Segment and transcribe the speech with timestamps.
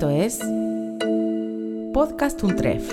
[0.00, 0.38] Esto es
[1.92, 2.90] Podcast Untref.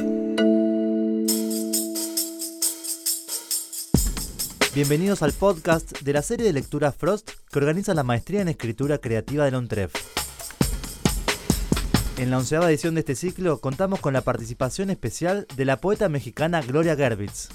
[4.75, 8.97] Bienvenidos al podcast de la serie de lectura Frost que organiza la maestría en escritura
[8.97, 9.93] creativa de la UNTREF.
[12.17, 16.09] En la onceava edición de este ciclo contamos con la participación especial de la poeta
[16.09, 17.47] mexicana Gloria Gerbitz.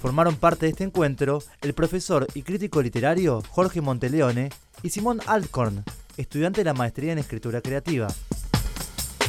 [0.00, 4.48] Formaron parte de este encuentro el profesor y crítico literario Jorge Monteleone
[4.82, 5.84] y Simón Altkorn,
[6.18, 8.08] estudiante de la maestría en escritura creativa.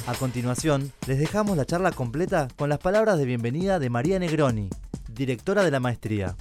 [0.07, 4.69] A continuación, les dejamos la charla completa con las palabras de bienvenida de María Negroni,
[5.07, 6.35] directora de la maestría.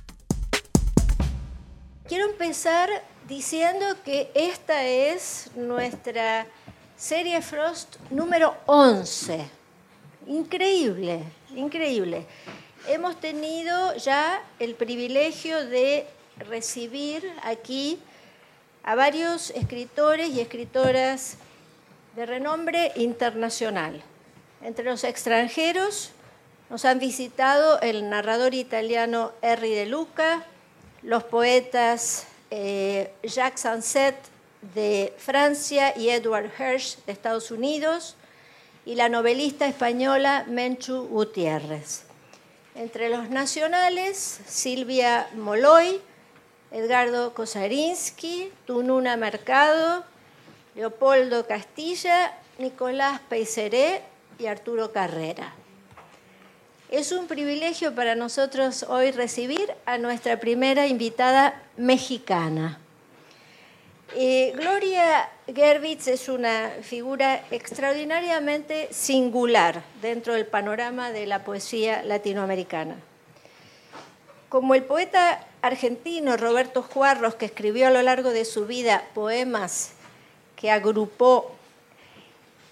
[2.08, 2.88] Quiero empezar
[3.28, 6.46] diciendo que esta es nuestra
[6.96, 9.44] serie Frost número 11.
[10.28, 12.24] Increíble, increíble.
[12.88, 16.06] Hemos tenido ya el privilegio de
[16.38, 17.98] recibir aquí
[18.82, 21.36] a varios escritores y escritoras
[22.16, 24.02] de renombre internacional.
[24.62, 26.10] Entre los extranjeros
[26.70, 30.44] nos han visitado el narrador italiano Henry de Luca,
[31.02, 34.16] los poetas eh, Jacques Sanset
[34.74, 38.16] de Francia y Edward Hirsch de Estados Unidos
[38.84, 42.04] y la novelista española Menchu Gutiérrez.
[42.74, 46.00] Entre los nacionales, Silvia Moloy,
[46.70, 50.04] Edgardo Kosarinsky, Tununa Mercado,
[50.74, 54.02] Leopoldo Castilla, Nicolás Peiseré
[54.38, 55.52] y Arturo Carrera.
[56.90, 62.78] Es un privilegio para nosotros hoy recibir a nuestra primera invitada mexicana.
[64.16, 72.96] Eh, Gloria Gerbitz es una figura extraordinariamente singular dentro del panorama de la poesía latinoamericana.
[74.48, 79.92] Como el poeta argentino Roberto Juarros, que escribió a lo largo de su vida poemas
[80.56, 81.52] que agrupó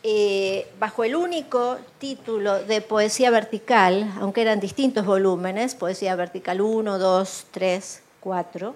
[0.03, 6.99] eh, bajo el único título de Poesía Vertical, aunque eran distintos volúmenes, Poesía Vertical 1,
[6.99, 8.75] 2, 3, 4,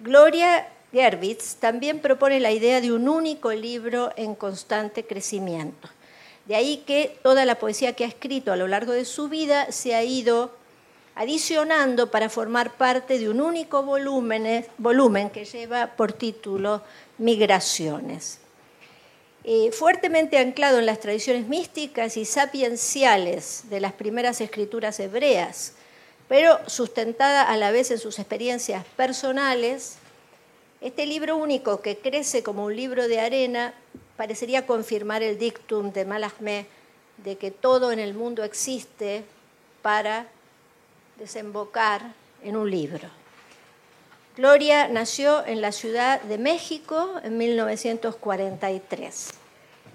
[0.00, 5.88] Gloria Gerbitz también propone la idea de un único libro en constante crecimiento.
[6.46, 9.70] De ahí que toda la poesía que ha escrito a lo largo de su vida
[9.70, 10.57] se ha ido
[11.18, 16.80] adicionando para formar parte de un único volumen, volumen que lleva por título
[17.18, 18.38] Migraciones.
[19.42, 25.72] Eh, fuertemente anclado en las tradiciones místicas y sapienciales de las primeras escrituras hebreas,
[26.28, 29.96] pero sustentada a la vez en sus experiencias personales,
[30.80, 33.74] este libro único que crece como un libro de arena
[34.16, 36.66] parecería confirmar el dictum de Malahmé
[37.24, 39.24] de que todo en el mundo existe
[39.82, 40.28] para
[41.18, 43.08] desembocar en un libro.
[44.36, 49.30] Gloria nació en la Ciudad de México en 1943.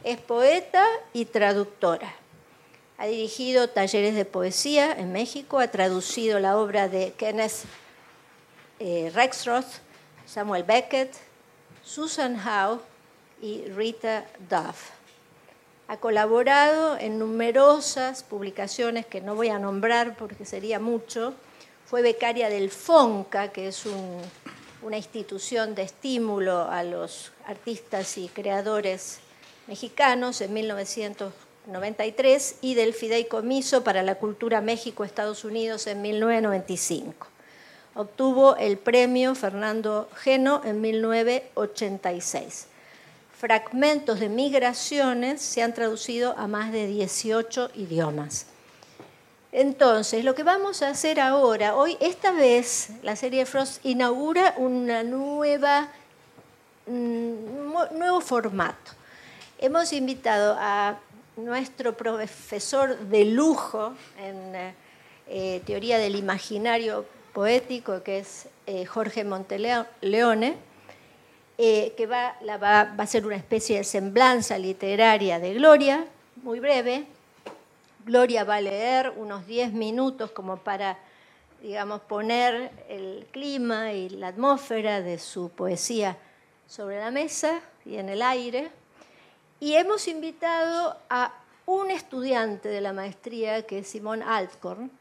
[0.04, 2.14] Es poeta y traductora.
[2.98, 7.64] Ha dirigido talleres de poesía en México, ha traducido la obra de Kenneth
[8.80, 9.80] eh, Rexroth,
[10.26, 11.16] Samuel Beckett,
[11.84, 12.82] Susan Howe
[13.42, 15.03] y Rita Duff.
[15.88, 21.36] Ha colaborado en numerosas publicaciones que no voy a nombrar porque sería mucho.
[21.86, 23.84] Fue becaria del FONCA, que es
[24.82, 29.20] una institución de estímulo a los artistas y creadores
[29.68, 37.34] mexicanos en 1993 y del Fideicomiso para la Cultura México-Estados Unidos en 1995
[37.96, 42.68] obtuvo el premio Fernando Geno en 1986.
[43.44, 48.46] Fragmentos de migraciones se han traducido a más de 18 idiomas.
[49.52, 55.04] Entonces, lo que vamos a hacer ahora, hoy, esta vez, la serie Frost inaugura una
[55.04, 55.90] nueva,
[56.86, 58.94] un mm, nuevo formato.
[59.60, 60.98] Hemos invitado a
[61.36, 64.74] nuestro profesor de lujo en
[65.28, 70.56] eh, teoría del imaginario poético que es eh, Jorge Monteleone,
[71.58, 76.06] eh, que va, va, a ser una especie de semblanza literaria de Gloria,
[76.42, 77.06] muy breve.
[78.06, 80.98] Gloria va a leer unos 10 minutos como para,
[81.62, 86.18] digamos, poner el clima y la atmósfera de su poesía
[86.68, 88.72] sobre la mesa y en el aire.
[89.60, 91.34] Y hemos invitado a
[91.66, 94.92] un estudiante de la maestría, que es Simón Altkorn,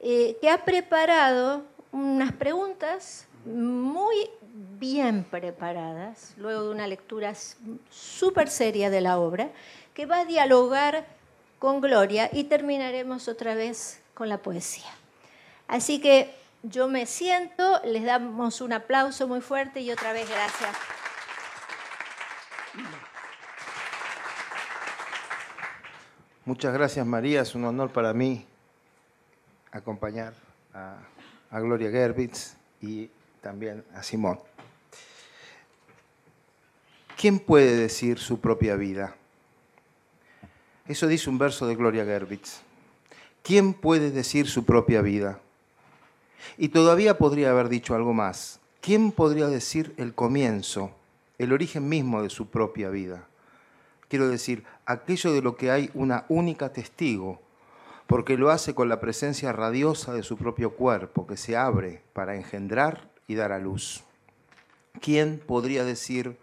[0.00, 4.30] eh, que ha preparado unas preguntas muy
[4.78, 7.34] bien preparadas, luego de una lectura
[7.90, 9.50] súper seria de la obra,
[9.94, 11.06] que va a dialogar
[11.58, 14.90] con Gloria y terminaremos otra vez con la poesía.
[15.68, 20.76] Así que yo me siento, les damos un aplauso muy fuerte y otra vez gracias.
[26.44, 28.44] Muchas gracias María, es un honor para mí
[29.70, 30.34] acompañar
[30.74, 30.96] a,
[31.50, 33.08] a Gloria Gerbitz y
[33.40, 34.38] también a Simón.
[37.22, 39.14] ¿Quién puede decir su propia vida?
[40.88, 42.62] Eso dice un verso de Gloria Gerbitz.
[43.44, 45.38] ¿Quién puede decir su propia vida?
[46.58, 48.58] Y todavía podría haber dicho algo más.
[48.80, 50.90] ¿Quién podría decir el comienzo,
[51.38, 53.28] el origen mismo de su propia vida?
[54.08, 57.40] Quiero decir, aquello de lo que hay una única testigo,
[58.08, 62.34] porque lo hace con la presencia radiosa de su propio cuerpo, que se abre para
[62.34, 64.02] engendrar y dar a luz.
[65.00, 66.41] ¿Quién podría decir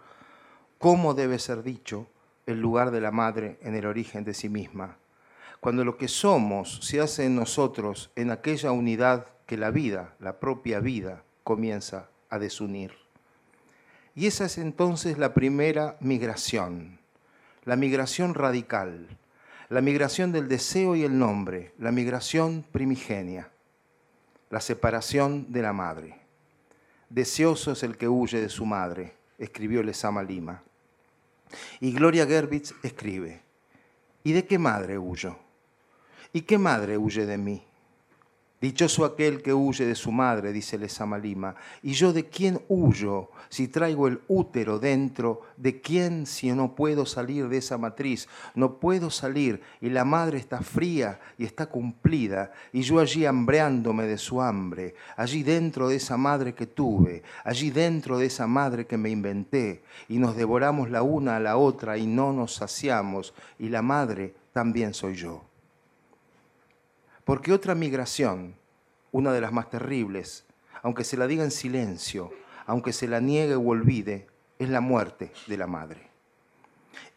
[0.80, 2.08] cómo debe ser dicho
[2.46, 4.96] el lugar de la madre en el origen de sí misma?
[5.60, 10.40] Cuando lo que somos se hace en nosotros, en aquella unidad que la vida, la
[10.40, 12.94] propia vida, comienza a desunir.
[14.16, 16.98] Y esa es entonces la primera migración
[17.64, 19.06] la migración radical,
[19.68, 23.50] la migración del deseo y el nombre, la migración primigenia,
[24.48, 26.20] la separación de la madre.
[27.08, 30.62] Deseoso es el que huye de su madre, escribió Lesama Lima.
[31.80, 33.42] Y Gloria Gerbitz escribe,
[34.24, 35.36] ¿y de qué madre huyo?
[36.32, 37.64] ¿Y qué madre huye de mí?
[38.60, 41.54] Dichoso aquel que huye de su madre, dice Lesama Lima.
[41.82, 45.40] ¿Y yo de quién huyo si traigo el útero dentro?
[45.56, 48.28] ¿De quién si no puedo salir de esa matriz?
[48.54, 54.04] No puedo salir y la madre está fría y está cumplida y yo allí hambreándome
[54.04, 58.86] de su hambre, allí dentro de esa madre que tuve, allí dentro de esa madre
[58.86, 63.32] que me inventé y nos devoramos la una a la otra y no nos saciamos
[63.58, 65.49] y la madre también soy yo.
[67.30, 68.56] Porque otra migración,
[69.12, 70.46] una de las más terribles,
[70.82, 72.32] aunque se la diga en silencio,
[72.66, 74.26] aunque se la niegue o olvide,
[74.58, 76.08] es la muerte de la madre.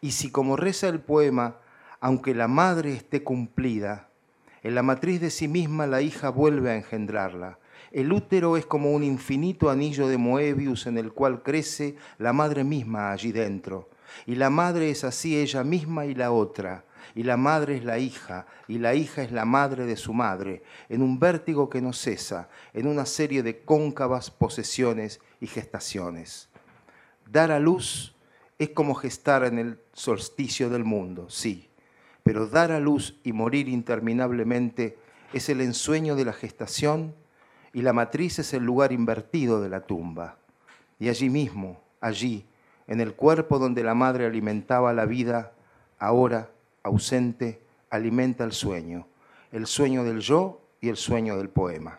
[0.00, 1.56] Y si como reza el poema,
[1.98, 4.08] aunque la madre esté cumplida,
[4.62, 7.58] en la matriz de sí misma la hija vuelve a engendrarla.
[7.90, 12.62] El útero es como un infinito anillo de Moebius en el cual crece la madre
[12.62, 13.90] misma allí dentro.
[14.26, 16.84] Y la madre es así ella misma y la otra
[17.14, 20.62] y la madre es la hija, y la hija es la madre de su madre,
[20.88, 26.48] en un vértigo que no cesa, en una serie de cóncavas posesiones y gestaciones.
[27.30, 28.14] Dar a luz
[28.58, 31.70] es como gestar en el solsticio del mundo, sí,
[32.22, 34.98] pero dar a luz y morir interminablemente
[35.32, 37.14] es el ensueño de la gestación
[37.72, 40.38] y la matriz es el lugar invertido de la tumba.
[40.98, 42.46] Y allí mismo, allí,
[42.86, 45.52] en el cuerpo donde la madre alimentaba la vida,
[45.98, 46.50] ahora
[46.84, 47.60] ausente
[47.90, 49.08] alimenta el sueño,
[49.50, 51.98] el sueño del yo y el sueño del poema.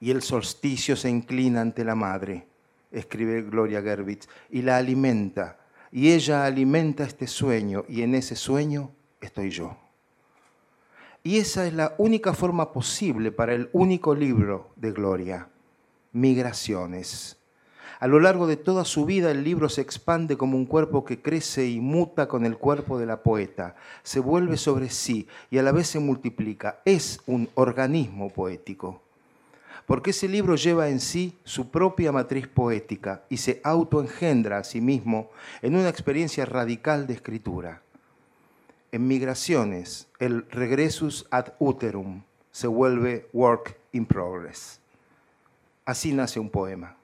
[0.00, 2.46] Y el solsticio se inclina ante la madre,
[2.90, 5.60] escribe Gloria Gerbitz, y la alimenta.
[5.92, 9.76] Y ella alimenta este sueño, y en ese sueño estoy yo.
[11.22, 15.48] Y esa es la única forma posible para el único libro de Gloria,
[16.12, 17.38] Migraciones
[18.04, 21.22] a lo largo de toda su vida el libro se expande como un cuerpo que
[21.22, 25.62] crece y muta con el cuerpo de la poeta, se vuelve sobre sí y a
[25.62, 26.82] la vez se multiplica.
[26.84, 29.00] Es un organismo poético,
[29.86, 34.82] porque ese libro lleva en sí su propia matriz poética y se autoengendra a sí
[34.82, 35.30] mismo
[35.62, 37.80] en una experiencia radical de escritura.
[38.92, 42.20] En Migraciones, el regressus ad uterum
[42.52, 44.78] se vuelve work in progress.
[45.86, 46.98] Así nace un poema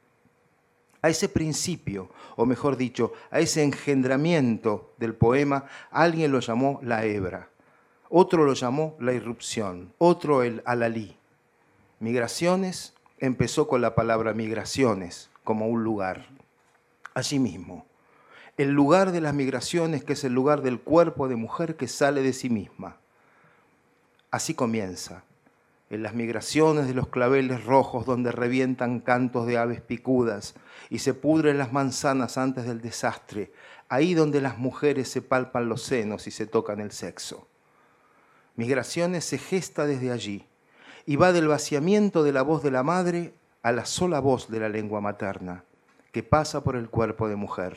[1.02, 7.04] a ese principio, o mejor dicho, a ese engendramiento del poema, alguien lo llamó la
[7.04, 7.48] hebra,
[8.08, 11.16] otro lo llamó la irrupción, otro el alalí.
[12.00, 16.26] Migraciones empezó con la palabra migraciones como un lugar.
[17.14, 17.86] Allí mismo,
[18.56, 22.22] el lugar de las migraciones que es el lugar del cuerpo de mujer que sale
[22.22, 22.96] de sí misma.
[24.30, 25.24] Así comienza
[25.90, 30.54] en las migraciones de los claveles rojos donde revientan cantos de aves picudas
[30.88, 33.52] y se pudren las manzanas antes del desastre,
[33.88, 37.48] ahí donde las mujeres se palpan los senos y se tocan el sexo.
[38.54, 40.46] Migraciones se gesta desde allí
[41.06, 44.60] y va del vaciamiento de la voz de la madre a la sola voz de
[44.60, 45.64] la lengua materna,
[46.12, 47.76] que pasa por el cuerpo de mujer,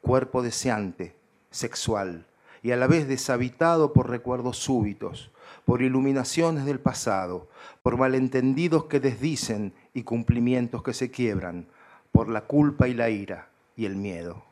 [0.00, 1.14] cuerpo deseante,
[1.50, 2.26] sexual,
[2.62, 5.30] y a la vez deshabitado por recuerdos súbitos,
[5.66, 7.48] por iluminaciones del pasado,
[7.82, 11.66] por malentendidos que desdicen y cumplimientos que se quiebran,
[12.12, 14.44] por la culpa y la ira y el miedo.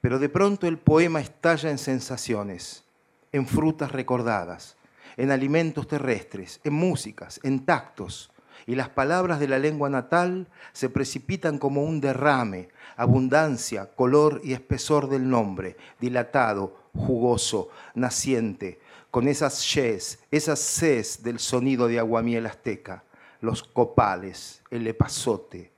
[0.00, 2.84] Pero de pronto el poema estalla en sensaciones,
[3.32, 4.76] en frutas recordadas,
[5.16, 8.30] en alimentos terrestres, en músicas, en tactos,
[8.66, 14.52] y las palabras de la lengua natal se precipitan como un derrame, abundancia, color y
[14.52, 18.78] espesor del nombre, dilatado, jugoso, naciente,
[19.10, 23.04] con esas yes, esas ses del sonido de aguamiel azteca,
[23.40, 25.72] los copales, el epazote,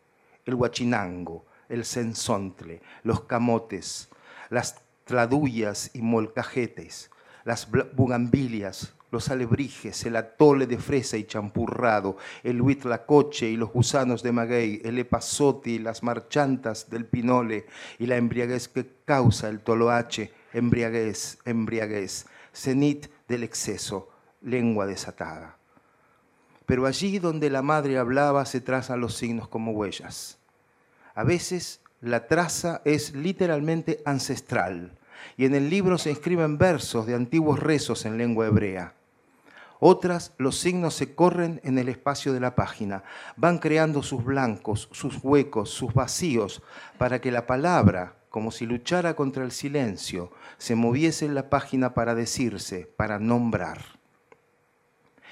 [0.44, 4.08] el huachinango, el sensontle, los camotes,
[4.48, 7.10] las tradullas y molcajetes,
[7.44, 14.22] las bugambilias, los alebrijes, el atole de fresa y champurrado, el huitlacoche y los gusanos
[14.22, 17.66] de maguey, el epazote y las marchantas del pinole
[17.98, 24.10] y la embriaguez que causa el toloache, embriaguez, embriaguez, cenit del exceso,
[24.42, 25.56] lengua desatada.
[26.66, 30.38] Pero allí donde la madre hablaba se trazan los signos como huellas.
[31.14, 34.98] A veces la traza es literalmente ancestral
[35.36, 38.94] y en el libro se inscriben versos de antiguos rezos en lengua hebrea.
[39.78, 43.04] Otras, los signos se corren en el espacio de la página,
[43.36, 46.62] van creando sus blancos, sus huecos, sus vacíos,
[46.98, 51.94] para que la palabra, como si luchara contra el silencio, se moviese en la página
[51.94, 53.82] para decirse, para nombrar.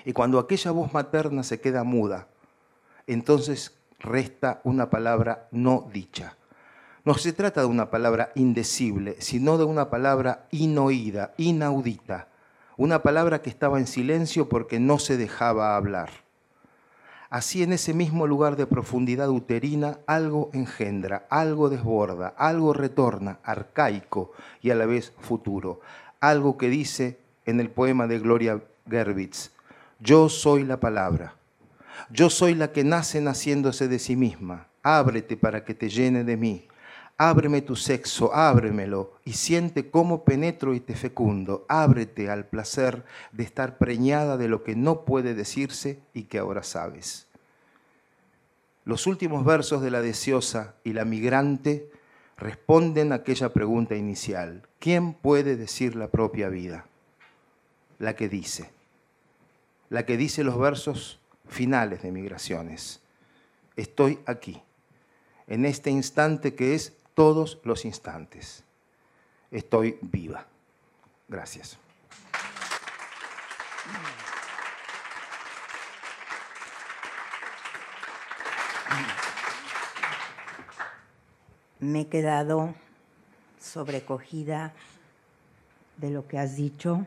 [0.04, 2.28] Y cuando aquella voz materna se queda muda,
[3.06, 6.36] entonces resta una palabra no dicha.
[7.04, 12.28] No se trata de una palabra indecible, sino de una palabra inoída, inaudita,
[12.76, 16.10] una palabra que estaba en silencio porque no se dejaba hablar.
[17.30, 24.32] Así en ese mismo lugar de profundidad uterina algo engendra, algo desborda, algo retorna, arcaico
[24.62, 25.80] y a la vez futuro.
[26.20, 29.50] Algo que dice en el poema de Gloria Gervitz,
[30.00, 31.34] yo soy la palabra,
[32.10, 36.36] yo soy la que nace naciéndose de sí misma, ábrete para que te llene de
[36.36, 36.66] mí,
[37.20, 41.66] Ábreme tu sexo, ábremelo y siente cómo penetro y te fecundo.
[41.68, 46.62] Ábrete al placer de estar preñada de lo que no puede decirse y que ahora
[46.62, 47.26] sabes.
[48.84, 51.90] Los últimos versos de la deseosa y la migrante
[52.36, 54.62] responden a aquella pregunta inicial.
[54.78, 56.86] ¿Quién puede decir la propia vida?
[57.98, 58.70] La que dice.
[59.90, 63.00] La que dice los versos finales de Migraciones.
[63.74, 64.62] Estoy aquí,
[65.48, 68.62] en este instante que es todos los instantes.
[69.50, 70.46] Estoy viva.
[71.26, 71.76] Gracias.
[81.80, 82.72] Me he quedado
[83.60, 84.72] sobrecogida
[85.96, 87.04] de lo que has dicho.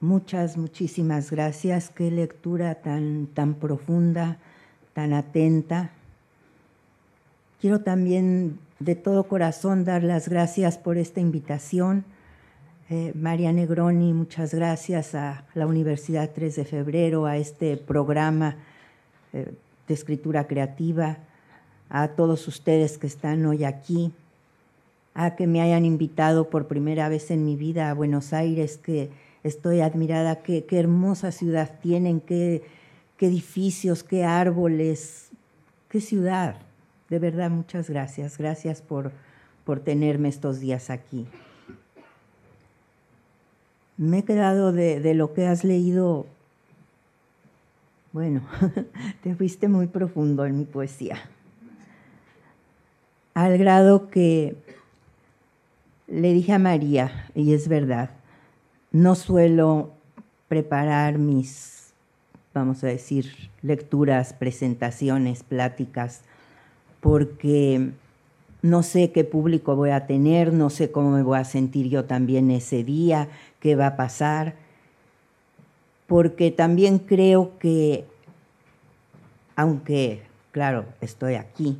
[0.00, 1.90] Muchas, muchísimas gracias.
[1.90, 4.38] Qué lectura tan, tan profunda,
[4.94, 5.92] tan atenta.
[7.62, 12.04] Quiero también de todo corazón dar las gracias por esta invitación.
[12.90, 18.56] Eh, María Negroni, muchas gracias a la Universidad 3 de Febrero, a este programa
[19.32, 19.54] eh,
[19.86, 21.18] de escritura creativa,
[21.88, 24.10] a todos ustedes que están hoy aquí,
[25.14, 29.08] a que me hayan invitado por primera vez en mi vida a Buenos Aires, que
[29.44, 32.64] estoy admirada, qué, qué hermosa ciudad tienen, qué,
[33.16, 35.28] qué edificios, qué árboles,
[35.88, 36.56] qué ciudad.
[37.12, 38.38] De verdad, muchas gracias.
[38.38, 39.12] Gracias por,
[39.66, 41.26] por tenerme estos días aquí.
[43.98, 46.24] Me he quedado de, de lo que has leído.
[48.12, 48.40] Bueno,
[49.22, 51.18] te fuiste muy profundo en mi poesía.
[53.34, 54.56] Al grado que
[56.06, 58.08] le dije a María, y es verdad,
[58.90, 59.90] no suelo
[60.48, 61.92] preparar mis,
[62.54, 66.22] vamos a decir, lecturas, presentaciones, pláticas
[67.02, 67.90] porque
[68.62, 72.04] no sé qué público voy a tener, no sé cómo me voy a sentir yo
[72.04, 73.28] también ese día,
[73.58, 74.54] qué va a pasar,
[76.06, 78.04] porque también creo que,
[79.56, 81.76] aunque, claro, estoy aquí,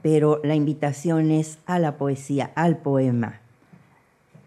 [0.00, 3.40] pero la invitación es a la poesía, al poema.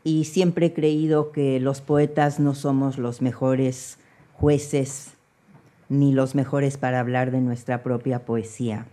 [0.06, 3.98] Y siempre he creído que los poetas no somos los mejores
[4.34, 5.12] jueces
[5.90, 8.86] ni los mejores para hablar de nuestra propia poesía.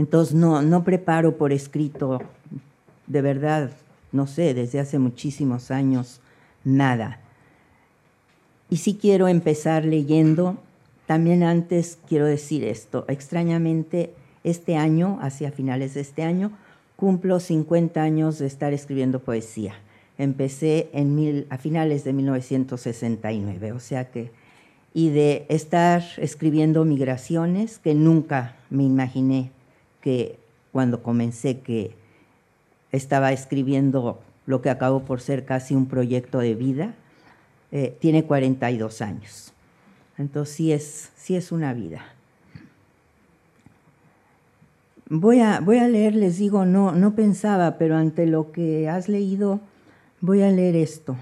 [0.00, 2.22] Entonces no, no preparo por escrito,
[3.06, 3.70] de verdad,
[4.12, 6.22] no sé, desde hace muchísimos años,
[6.64, 7.20] nada.
[8.70, 10.56] Y si quiero empezar leyendo,
[11.06, 16.50] también antes quiero decir esto, extrañamente este año, hacia finales de este año,
[16.96, 19.74] cumplo 50 años de estar escribiendo poesía.
[20.16, 24.30] Empecé en mil, a finales de 1969, o sea que,
[24.94, 29.50] y de estar escribiendo migraciones que nunca me imaginé
[30.00, 30.38] que
[30.72, 31.94] cuando comencé que
[32.92, 36.94] estaba escribiendo lo que acabó por ser casi un proyecto de vida,
[37.72, 39.52] eh, tiene 42 años.
[40.18, 42.02] Entonces sí es, sí es una vida.
[45.08, 49.08] Voy a, voy a leer, les digo, no, no pensaba, pero ante lo que has
[49.08, 49.60] leído,
[50.22, 51.16] Voy a leer esto.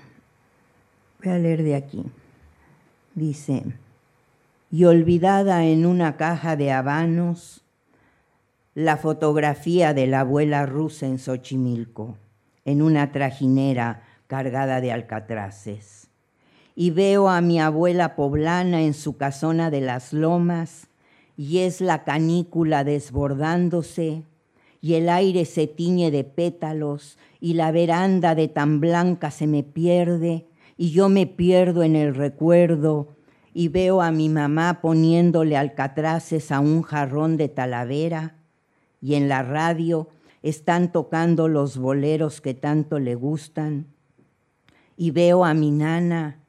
[1.22, 2.04] Voy a leer de aquí.
[3.14, 3.62] Dice,
[4.72, 7.62] y olvidada en una caja de habanos,
[8.78, 12.16] la fotografía de la abuela rusa en Xochimilco,
[12.64, 16.06] en una trajinera cargada de alcatraces.
[16.76, 20.86] Y veo a mi abuela poblana en su casona de las lomas,
[21.36, 24.22] y es la canícula desbordándose,
[24.80, 29.64] y el aire se tiñe de pétalos, y la veranda de tan blanca se me
[29.64, 33.08] pierde, y yo me pierdo en el recuerdo,
[33.52, 38.37] y veo a mi mamá poniéndole alcatraces a un jarrón de talavera,
[39.00, 40.08] y en la radio
[40.42, 43.86] están tocando los boleros que tanto le gustan.
[44.96, 46.40] Y veo a mi nana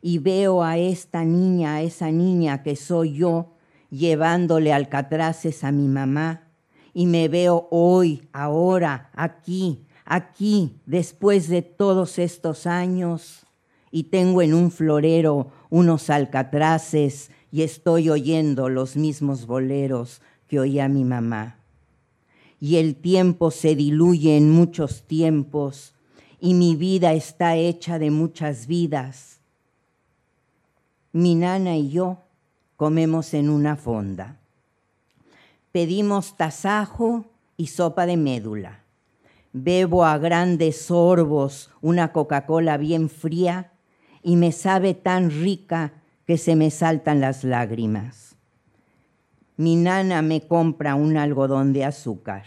[0.00, 3.54] y veo a esta niña, a esa niña que soy yo,
[3.90, 6.48] llevándole alcatraces a mi mamá.
[6.94, 13.46] Y me veo hoy, ahora, aquí, aquí, después de todos estos años.
[13.90, 20.88] Y tengo en un florero unos alcatraces y estoy oyendo los mismos boleros que oía
[20.88, 21.65] mi mamá
[22.60, 25.94] y el tiempo se diluye en muchos tiempos
[26.40, 29.40] y mi vida está hecha de muchas vidas.
[31.12, 32.18] Mi nana y yo
[32.76, 34.38] comemos en una fonda.
[35.72, 38.80] Pedimos tasajo y sopa de médula.
[39.52, 43.72] Bebo a grandes sorbos una Coca-Cola bien fría
[44.22, 45.92] y me sabe tan rica
[46.26, 48.25] que se me saltan las lágrimas
[49.58, 52.44] mi nana me compra un algodón de azúcar,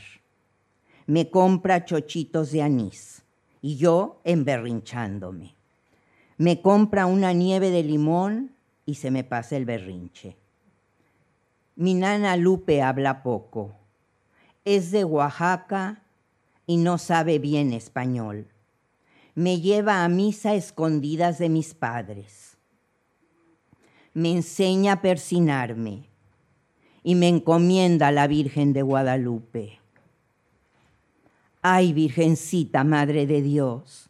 [1.07, 3.23] me compra chochitos de anís
[3.61, 5.55] y yo emberrinchándome.
[6.37, 8.51] Me compra una nieve de limón
[8.85, 10.37] y se me pasa el berrinche.
[11.75, 13.73] Mi nana Lupe habla poco.
[14.63, 16.03] Es de Oaxaca
[16.67, 18.47] y no sabe bien español.
[19.33, 22.57] Me lleva a misa escondidas de mis padres.
[24.13, 26.08] Me enseña a persinarme
[27.03, 29.79] y me encomienda la Virgen de Guadalupe.
[31.61, 34.09] Ay, Virgencita, Madre de Dios,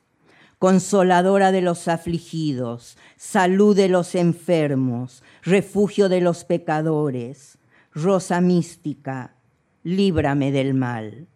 [0.60, 7.58] consoladora de los afligidos, salud de los enfermos, refugio de los pecadores,
[7.93, 9.36] rosa mística,
[9.84, 11.28] líbrame del mal.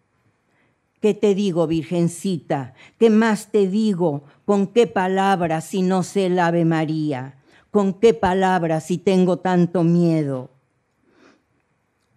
[1.04, 2.76] ¿Qué te digo, Virgencita?
[2.98, 4.24] ¿Qué más te digo?
[4.46, 7.40] ¿Con qué palabras si no sé el Ave María?
[7.72, 10.53] ¿Con qué palabras si tengo tanto miedo?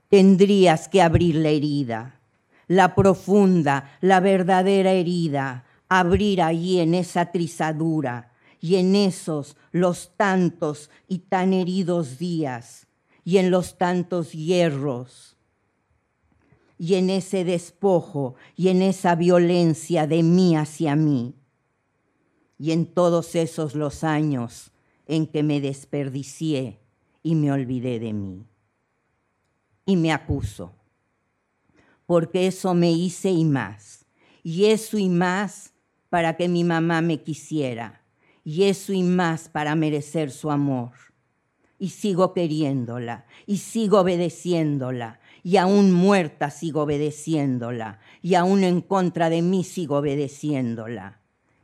[0.09, 2.21] Tendrías que abrir la herida,
[2.69, 10.91] la profunda, la verdadera herida, abrir allí en esa trizadura y en esos los tantos
[11.09, 12.87] y tan heridos días
[13.25, 15.37] y en los tantos hierros
[16.79, 21.35] y en ese despojo y en esa violencia de mí hacia mí.
[22.59, 24.73] Y en todos esos los años
[25.07, 26.81] en que me desperdicié
[27.23, 28.47] y me olvidé de mí
[29.87, 30.75] y me acuso,
[32.07, 34.05] porque eso me hice y más,
[34.43, 35.73] y eso y más
[36.11, 38.03] para que mi mamá me quisiera,
[38.45, 40.91] y eso y más para merecer su amor.
[41.79, 49.31] Y sigo queriéndola, y sigo obedeciéndola, y aún muerta sigo obedeciéndola, y aún en contra
[49.31, 51.21] de mí sigo obedeciéndola.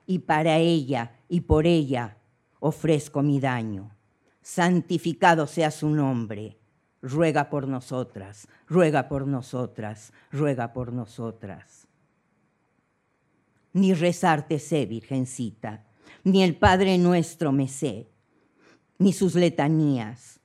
[0.06, 2.18] Y para ella y por ella
[2.61, 3.96] ofrezco mi daño.
[4.42, 6.62] Santificado sea su nombre
[7.03, 11.88] ruega por nosotras, ruega por nosotras, ruega por nosotras.
[13.73, 15.85] Ni rezarte sé, Virgencita,
[16.25, 18.09] ni el Padre nuestro me sé,
[18.99, 20.41] ni sus letanías.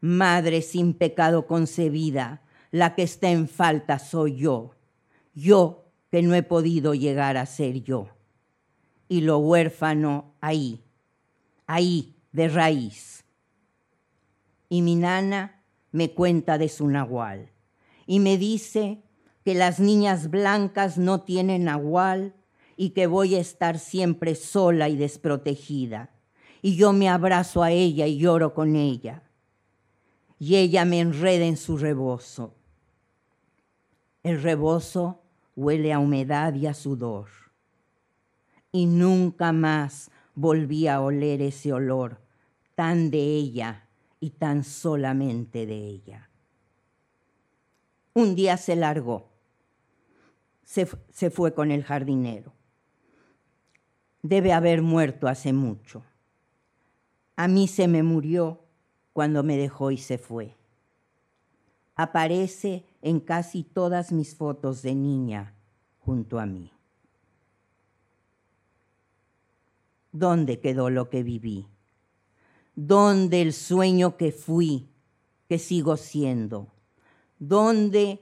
[0.00, 4.76] Madre sin pecado concebida, la que está en falta soy yo,
[5.34, 8.08] yo que no he podido llegar a ser yo.
[9.08, 10.84] Y lo huérfano ahí,
[11.66, 13.24] ahí, de raíz
[14.68, 17.50] y mi nana me cuenta de su nahual
[18.06, 19.02] y me dice
[19.44, 22.34] que las niñas blancas no tienen nahual
[22.76, 26.10] y que voy a estar siempre sola y desprotegida.
[26.62, 29.22] Y yo me abrazo a ella y lloro con ella.
[30.38, 32.54] Y ella me enreda en su rebozo.
[34.22, 35.22] El rebozo
[35.54, 37.28] huele a humedad y a sudor.
[38.72, 42.20] Y nunca más volví a oler ese olor
[42.74, 43.87] tan de ella
[44.20, 46.28] y tan solamente de ella.
[48.14, 49.28] Un día se largó,
[50.64, 52.52] se, se fue con el jardinero.
[54.22, 56.02] Debe haber muerto hace mucho.
[57.36, 58.60] A mí se me murió
[59.12, 60.56] cuando me dejó y se fue.
[61.94, 65.54] Aparece en casi todas mis fotos de niña
[66.00, 66.72] junto a mí.
[70.12, 71.68] ¿Dónde quedó lo que viví?
[72.80, 74.88] ¿Dónde el sueño que fui,
[75.48, 76.68] que sigo siendo?
[77.40, 78.20] ¿Dónde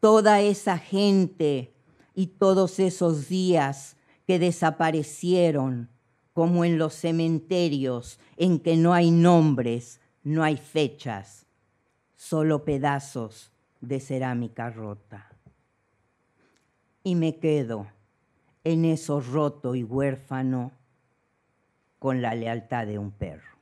[0.00, 1.72] toda esa gente
[2.12, 5.90] y todos esos días que desaparecieron,
[6.32, 11.46] como en los cementerios en que no hay nombres, no hay fechas,
[12.16, 15.30] solo pedazos de cerámica rota?
[17.04, 17.86] Y me quedo
[18.64, 20.72] en eso roto y huérfano
[22.00, 23.53] con la lealtad de un perro.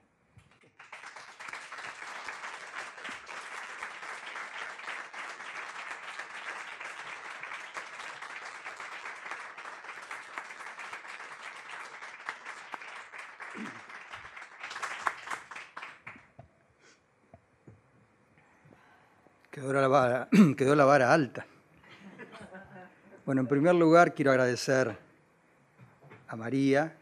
[19.73, 21.47] Quedó la, vara, quedó la vara alta.
[23.25, 24.99] Bueno, en primer lugar quiero agradecer
[26.29, 26.95] a María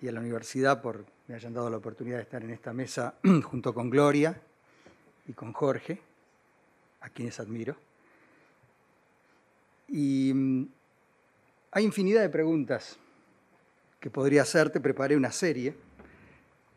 [0.00, 3.14] y a la universidad por me hayan dado la oportunidad de estar en esta mesa
[3.42, 4.40] junto con Gloria
[5.26, 6.00] y con Jorge,
[7.00, 7.74] a quienes admiro.
[9.88, 10.68] Y mm,
[11.72, 12.96] hay infinidad de preguntas
[13.98, 15.74] que podría hacerte, preparé una serie.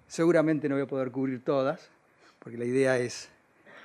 [0.07, 1.91] Seguramente no voy a poder cubrir todas,
[2.39, 3.29] porque la idea es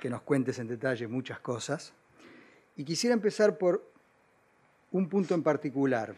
[0.01, 1.93] que nos cuentes en detalle muchas cosas.
[2.75, 3.87] Y quisiera empezar por
[4.91, 6.15] un punto en particular.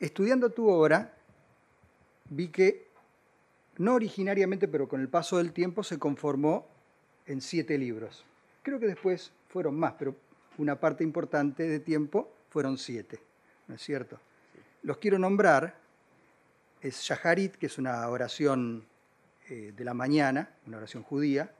[0.00, 1.14] Estudiando tu obra,
[2.28, 2.88] vi que
[3.78, 6.66] no originariamente, pero con el paso del tiempo, se conformó
[7.24, 8.24] en siete libros.
[8.64, 10.16] Creo que después fueron más, pero
[10.58, 13.20] una parte importante de tiempo fueron siete,
[13.68, 14.18] ¿no es cierto?
[14.82, 15.86] Los quiero nombrar.
[16.80, 18.84] Es Shaharit, que es una oración
[19.48, 21.52] eh, de la mañana, una oración judía.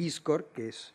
[0.00, 0.94] Iskor, que es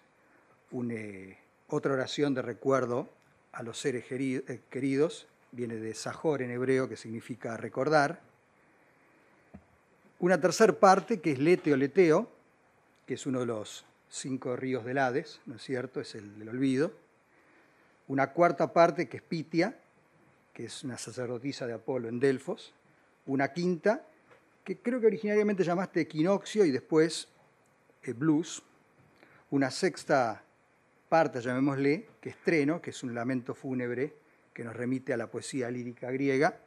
[0.89, 1.37] eh,
[1.67, 3.07] otra oración de recuerdo
[3.51, 8.19] a los seres eh, queridos, viene de Sahor en hebreo, que significa recordar.
[10.19, 12.29] Una tercera parte, que es Leteo Leteo,
[13.05, 16.01] que es uno de los cinco ríos del Hades, ¿no es cierto?
[16.01, 16.91] Es el del olvido.
[18.07, 19.77] Una cuarta parte, que es Pitia,
[20.51, 22.73] que es una sacerdotisa de Apolo en Delfos.
[23.27, 24.03] Una quinta,
[24.63, 27.27] que creo que originariamente llamaste Equinoccio y después
[28.03, 28.63] eh, Blues,
[29.55, 30.43] una sexta
[31.07, 34.13] parte, llamémosle, que es Treno, que es un lamento fúnebre
[34.53, 36.59] que nos remite a la poesía lírica griega,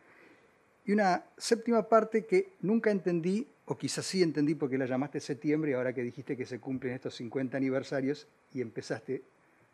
[0.87, 5.73] y una séptima parte que nunca entendí, o quizás sí entendí porque la llamaste septiembre
[5.73, 9.23] y ahora que dijiste que se cumplen estos 50 aniversarios y empezaste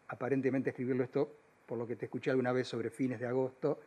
[0.09, 1.33] aparentemente a escribirlo esto,
[1.66, 3.79] por lo que te escuché alguna vez sobre fines de agosto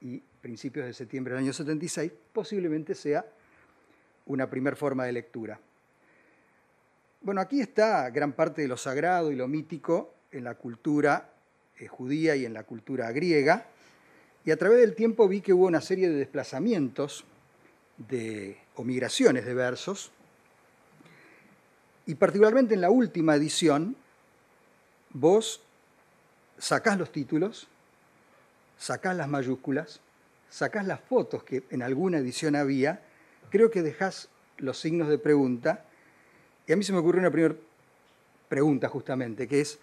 [0.00, 3.26] y principios de septiembre del año 76, posiblemente sea
[4.24, 5.60] una primer forma de lectura.
[7.24, 11.30] Bueno, aquí está gran parte de lo sagrado y lo mítico en la cultura
[11.78, 13.66] eh, judía y en la cultura griega,
[14.44, 17.24] y a través del tiempo vi que hubo una serie de desplazamientos
[17.96, 20.12] de, o migraciones de versos,
[22.04, 23.96] y particularmente en la última edición,
[25.08, 25.62] vos
[26.58, 27.68] sacás los títulos,
[28.76, 30.00] sacás las mayúsculas,
[30.50, 33.00] sacás las fotos que en alguna edición había,
[33.48, 35.86] creo que dejás los signos de pregunta,
[36.66, 37.54] y a mí se me ocurrió una primera
[38.48, 39.78] pregunta justamente, que es,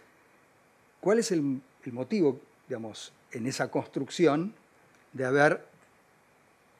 [0.99, 4.53] ¿cuál es el, motivo, digamos, en esa construcción
[5.13, 5.65] de haber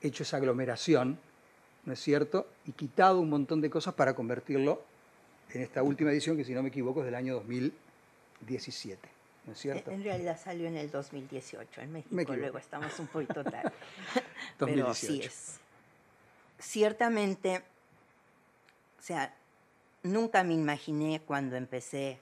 [0.02, 1.20] hecho esa aglomeración,
[1.86, 2.48] ¿no es cierto?
[2.66, 4.82] Y quitado un montón de cosas para convertirlo
[5.54, 9.10] en esta última edición, que si no me equivoco es del año 2017.
[9.46, 9.90] ¿No es cierto?
[9.92, 13.72] En realidad salió en el 2018, en México, luego estamos un poquito tarde.
[14.60, 15.60] Pero sí es.
[16.60, 17.64] Ciertamente,
[19.00, 19.34] o sea,
[20.04, 22.20] nunca me imaginé cuando empecé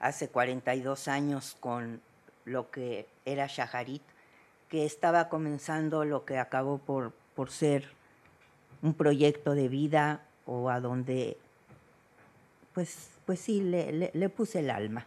[0.00, 2.00] hace 42 años con
[2.44, 4.02] lo que era Shaharit,
[4.68, 7.88] que estaba comenzando lo que acabó por, por ser
[8.82, 11.36] un proyecto de vida o a donde,
[12.74, 15.06] pues, pues sí, le, le puse el alma.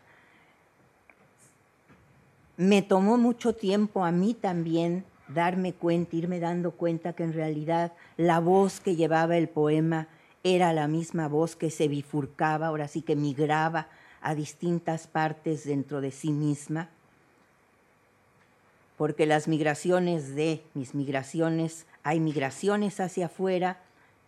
[2.57, 7.91] Me tomó mucho tiempo a mí también darme cuenta, irme dando cuenta que en realidad
[8.15, 10.07] la voz que llevaba el poema
[10.45, 13.87] era la misma voz que se bifurcaba, ahora sí que migraba
[14.21, 16.87] a distintas partes dentro de sí misma,
[18.95, 23.79] porque las migraciones de mis migraciones, hay migraciones hacia afuera,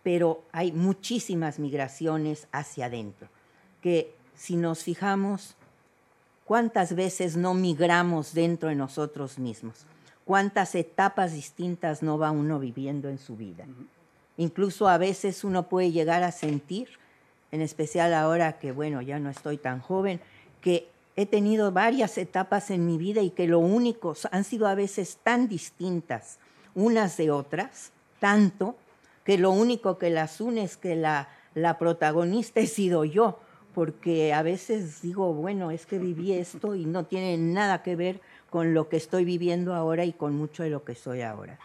[0.02, 3.28] pero hay muchísimas migraciones hacia adentro,
[3.80, 5.54] que si nos fijamos,
[6.44, 9.86] ¿cuántas veces no migramos dentro de nosotros mismos?
[10.24, 13.66] ¿Cuántas etapas distintas no va uno viviendo en su vida?
[14.38, 16.88] Incluso a veces uno puede llegar a sentir,
[17.52, 20.20] en especial ahora que, bueno, ya no estoy tan joven,
[20.60, 24.76] que he tenido varias etapas en mi vida y que lo único han sido a
[24.76, 26.38] veces tan distintas
[26.76, 28.76] unas de otras, tanto
[29.24, 33.40] que lo único que las une es que la, la protagonista he sido yo,
[33.74, 38.20] porque a veces digo, bueno, es que viví esto y no tiene nada que ver
[38.50, 41.58] con lo que estoy viviendo ahora y con mucho de lo que soy ahora.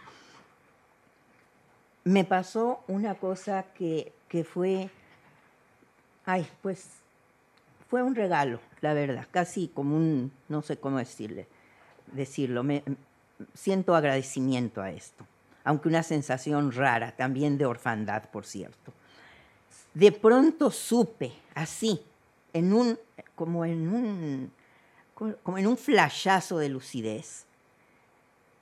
[2.03, 4.89] Me pasó una cosa que, que fue,
[6.25, 6.89] ay, pues
[7.89, 11.47] fue un regalo, la verdad, casi como un, no sé cómo decirle,
[12.11, 12.63] decirlo,
[13.53, 15.25] siento agradecimiento a esto,
[15.63, 18.91] aunque una sensación rara, también de orfandad, por cierto.
[19.93, 22.01] De pronto supe, así,
[22.51, 22.99] en un,
[23.35, 24.51] como en un
[25.43, 27.45] como en un flashazo de lucidez,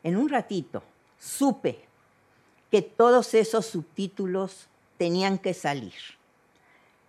[0.04, 0.84] en un ratito,
[1.18, 1.88] supe
[2.72, 5.94] que todos esos subtítulos tenían que salir.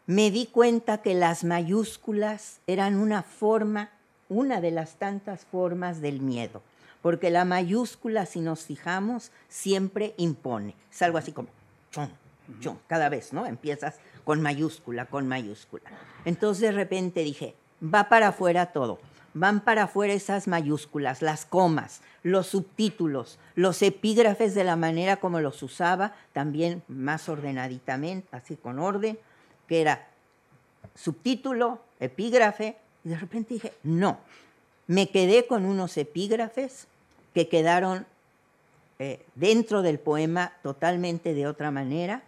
[0.06, 3.90] Me di cuenta que las mayúsculas eran una forma,
[4.28, 6.62] una de las tantas formas del miedo,
[7.00, 10.74] porque la mayúscula, si nos fijamos, siempre impone.
[10.90, 11.48] Es algo así como,
[11.92, 12.08] chum,
[12.60, 13.46] chum, cada vez, ¿no?
[13.46, 15.84] Empiezas con mayúscula, con mayúscula.
[16.24, 18.98] Entonces de repente dije, va para afuera todo
[19.34, 25.40] van para afuera esas mayúsculas, las comas, los subtítulos, los epígrafes de la manera como
[25.40, 29.18] los usaba, también más ordenaditamente, así con orden,
[29.68, 30.08] que era
[30.94, 34.18] subtítulo, epígrafe, y de repente dije, no,
[34.86, 36.86] me quedé con unos epígrafes
[37.34, 38.06] que quedaron
[38.98, 42.22] eh, dentro del poema totalmente de otra manera,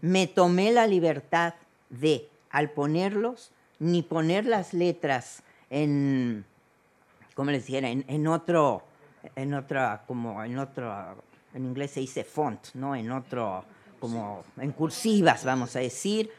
[0.00, 1.54] me tomé la libertad
[1.88, 6.44] de, al ponerlos, ni poner las letras en,
[7.34, 7.88] ¿cómo les dijera?
[7.88, 8.82] En, otro,
[9.36, 10.92] en otra, como en otro,
[11.54, 12.94] en inglés se dice font, ¿no?
[12.94, 13.64] En otro,
[14.00, 16.30] como en cursivas, vamos a decir.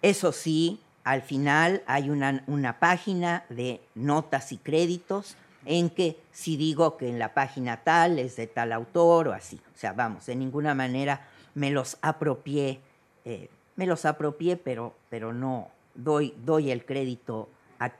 [0.00, 6.56] Eso sí, al final hay una, una página de notas y créditos en que si
[6.56, 9.60] digo que en la página tal es de tal autor o así.
[9.74, 12.80] O sea, vamos, de ninguna manera me los apropié,
[13.24, 17.48] eh, me los apropié, pero, pero no doy, doy el crédito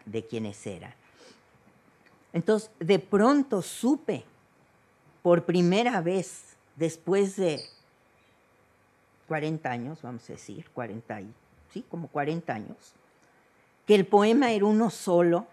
[0.04, 0.94] de quienes eran.
[2.32, 4.24] Entonces, de pronto supe,
[5.22, 7.60] por primera vez, después de
[9.26, 11.32] 40 años, vamos a decir, 40 y,
[11.72, 12.94] sí, como 40 años,
[13.86, 15.46] que el poema era uno solo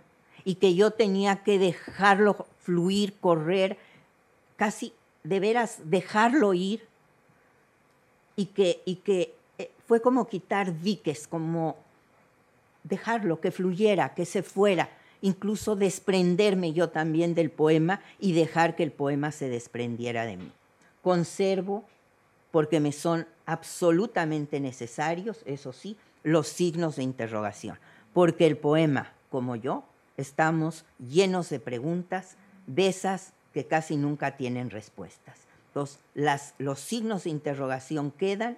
[0.44, 3.78] y que yo tenía que dejarlo fluir, correr,
[4.56, 6.88] casi de veras dejarlo ir
[8.36, 11.78] y que, y que eh, fue como quitar diques, como
[12.86, 14.90] dejarlo, que fluyera, que se fuera,
[15.22, 20.52] incluso desprenderme yo también del poema y dejar que el poema se desprendiera de mí.
[21.02, 21.84] Conservo,
[22.52, 27.78] porque me son absolutamente necesarios, eso sí, los signos de interrogación,
[28.14, 29.84] porque el poema, como yo,
[30.16, 35.40] estamos llenos de preguntas, de esas que casi nunca tienen respuestas.
[35.68, 36.00] Entonces,
[36.58, 38.58] los signos de interrogación quedan,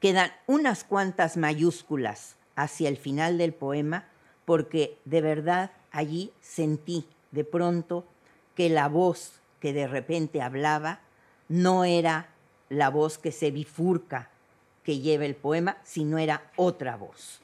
[0.00, 4.08] quedan unas cuantas mayúsculas hacia el final del poema,
[4.44, 8.04] porque de verdad allí sentí de pronto
[8.56, 10.98] que la voz que de repente hablaba
[11.48, 12.30] no era
[12.68, 14.28] la voz que se bifurca
[14.82, 17.40] que lleva el poema, sino era otra voz.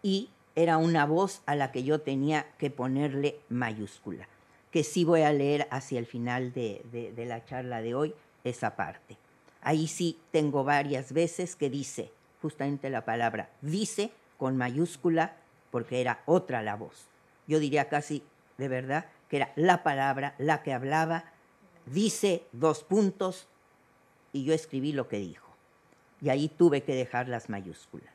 [0.00, 4.28] Y era una voz a la que yo tenía que ponerle mayúscula,
[4.70, 8.76] que sí voy a leer hacia el final de, de la charla de hoy esa
[8.76, 9.16] parte.
[9.60, 12.12] Ahí sí tengo varias veces que dice,
[12.44, 15.34] justamente la palabra dice con mayúscula
[15.70, 17.06] porque era otra la voz.
[17.46, 18.22] Yo diría casi
[18.58, 21.24] de verdad que era la palabra la que hablaba,
[21.86, 23.48] dice dos puntos
[24.34, 25.48] y yo escribí lo que dijo.
[26.20, 28.12] Y ahí tuve que dejar las mayúsculas.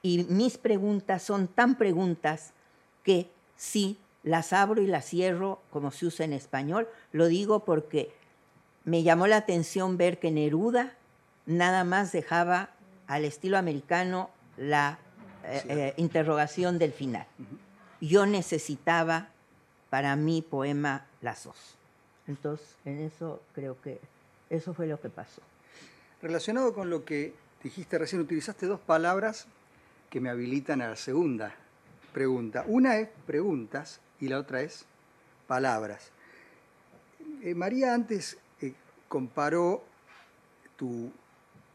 [0.00, 2.54] Y mis preguntas son tan preguntas
[3.02, 8.14] que si las abro y las cierro como se usa en español, lo digo porque
[8.86, 10.96] me llamó la atención ver que Neruda
[11.44, 12.70] nada más dejaba
[13.06, 14.98] al estilo americano la
[15.44, 17.26] eh, eh, interrogación del final.
[18.00, 19.28] Yo necesitaba
[19.90, 21.76] para mi poema las dos.
[22.26, 24.00] Entonces, en eso creo que
[24.50, 25.42] eso fue lo que pasó.
[26.20, 29.46] Relacionado con lo que dijiste recién, utilizaste dos palabras
[30.10, 31.54] que me habilitan a la segunda
[32.12, 32.64] pregunta.
[32.66, 34.84] Una es preguntas y la otra es
[35.46, 36.10] palabras.
[37.42, 38.38] Eh, María antes
[39.08, 39.84] comparó
[40.76, 41.12] tu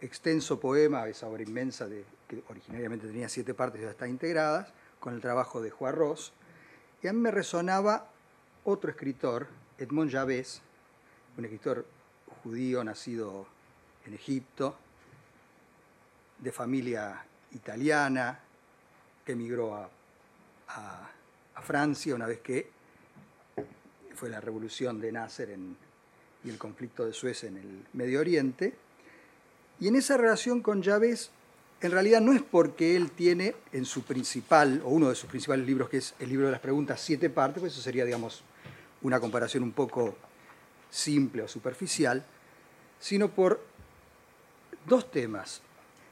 [0.02, 1.88] extenso poema, esa obra inmensa
[2.28, 6.34] que originariamente tenía siete partes y ya están integradas, con el trabajo de Juan Ross.
[7.02, 8.10] Y a mí me resonaba
[8.64, 10.62] otro escritor, Edmond Javés,
[11.38, 11.86] un escritor
[12.44, 13.48] judío nacido
[14.06, 14.76] en Egipto,
[16.40, 18.40] de familia italiana,
[19.26, 19.90] que emigró a,
[21.64, 22.70] Francia una vez que
[24.16, 25.58] fue la revolución de Nasser
[26.44, 28.74] y el conflicto de Suez en el Medio Oriente.
[29.80, 31.30] Y en esa relación con Chávez,
[31.82, 35.66] en realidad no es porque él tiene en su principal, o uno de sus principales
[35.68, 38.44] libros, que es el libro de las preguntas, siete partes, pues eso sería, digamos,
[39.04, 40.16] una comparación un poco
[40.90, 42.26] simple o superficial,
[43.00, 43.62] sino por
[44.88, 45.62] dos temas,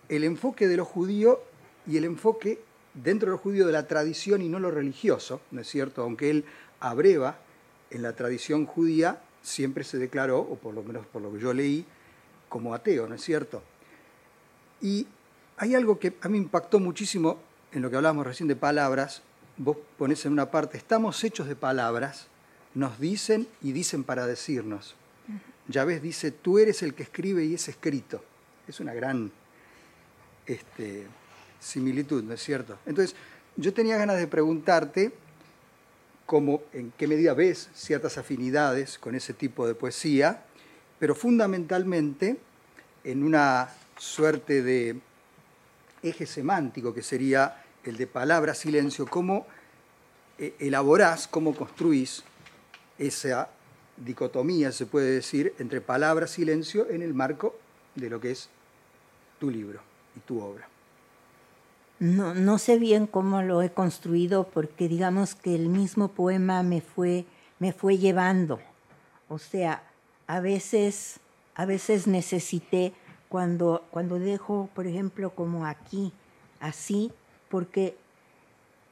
[0.09, 1.41] el enfoque de lo judío
[1.87, 2.61] y el enfoque
[2.93, 6.03] dentro de lo judío de la tradición y no lo religioso, ¿no es cierto?
[6.03, 6.45] Aunque él
[6.79, 7.39] abreva
[7.89, 11.53] en la tradición judía, siempre se declaró, o por lo menos por lo que yo
[11.53, 11.85] leí,
[12.49, 13.61] como ateo, ¿no es cierto?
[14.81, 15.07] Y
[15.57, 17.39] hay algo que a mí impactó muchísimo
[17.71, 19.21] en lo que hablábamos recién de palabras.
[19.57, 22.27] Vos ponés en una parte, estamos hechos de palabras,
[22.73, 24.95] nos dicen y dicen para decirnos.
[25.67, 28.23] Ya ves, dice, tú eres el que escribe y es escrito.
[28.67, 29.31] Es una gran
[30.45, 31.07] este,
[31.59, 32.77] similitud, ¿no es cierto?
[32.85, 33.15] Entonces,
[33.55, 35.13] yo tenía ganas de preguntarte
[36.25, 40.45] cómo, en qué medida ves ciertas afinidades con ese tipo de poesía,
[41.05, 42.35] pero fundamentalmente
[43.03, 44.99] en una suerte de
[46.01, 49.45] eje semántico que sería el de palabra-silencio, cómo
[50.39, 52.23] eh, elaborás, cómo construís
[52.97, 53.49] esa
[53.97, 57.55] dicotomía, se puede decir, entre palabra-silencio en el marco
[57.93, 58.49] de lo que es
[59.39, 59.81] tu libro
[60.17, 60.67] y tu obra.
[61.99, 66.81] No, no sé bien cómo lo he construido porque digamos que el mismo poema me
[66.81, 67.25] fue,
[67.59, 68.59] me fue llevando.
[69.29, 69.83] O sea,
[70.27, 71.19] a veces,
[71.55, 72.93] a veces necesité
[73.29, 76.13] cuando, cuando dejo, por ejemplo, como aquí,
[76.59, 77.11] así,
[77.49, 77.97] porque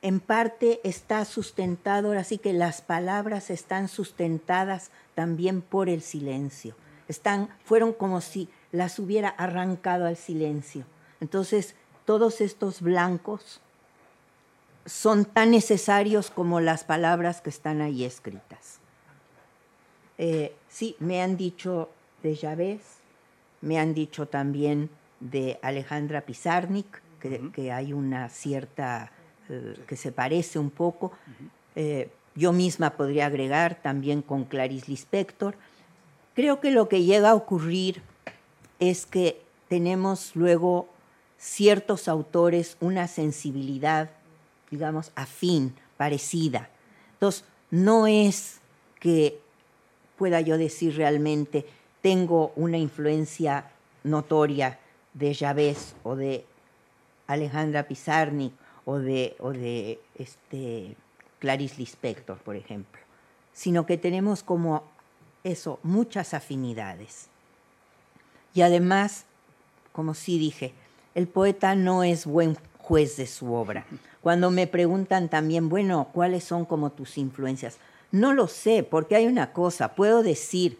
[0.02, 6.76] en parte está sustentado, así que las palabras están sustentadas también por el silencio.
[7.08, 10.86] Están, fueron como si las hubiera arrancado al silencio.
[11.22, 13.62] Entonces, todos estos blancos
[14.86, 18.83] son tan necesarios como las palabras que están ahí escritas.
[20.17, 21.89] Eh, sí, me han dicho
[22.21, 22.82] de Javés,
[23.62, 29.12] me han dicho también de Alejandra Pizarnik, que, hay una cierta,
[29.49, 31.13] eh, que se parece un poco.
[31.76, 35.56] Eh, yo misma podría agregar también con Clarice Lispector.
[36.34, 38.02] Creo que lo que llega a ocurrir
[38.80, 40.89] es que tenemos luego
[41.38, 44.10] ciertos autores una sensibilidad,
[44.69, 46.69] digamos, afín, parecida.
[47.13, 48.60] Entonces, no es
[48.99, 49.42] que
[50.17, 51.65] pueda yo decir realmente,
[52.02, 53.71] tengo una influencia
[54.04, 54.80] notoria
[55.13, 56.45] de Javés o de
[57.28, 58.54] Alejandra Pizarnik
[58.86, 60.95] o de, o de este,
[61.39, 63.02] Clarice Lispector, por ejemplo,
[63.54, 64.84] sino que tenemos como
[65.43, 67.28] eso, muchas afinidades.
[68.54, 69.26] Y además,
[69.91, 70.73] como sí dije,
[71.15, 73.86] el poeta no es buen juez de su obra.
[74.21, 77.78] Cuando me preguntan también, bueno, ¿cuáles son como tus influencias?
[78.13, 80.78] No lo sé, porque hay una cosa, puedo decir,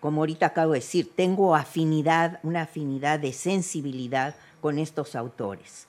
[0.00, 5.88] como ahorita acabo de decir, tengo afinidad, una afinidad de sensibilidad con estos autores.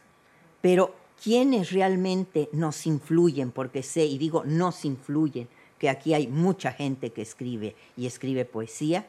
[0.61, 3.51] Pero ¿quiénes realmente nos influyen?
[3.51, 8.45] Porque sé, y digo nos influyen, que aquí hay mucha gente que escribe y escribe
[8.45, 9.05] poesía.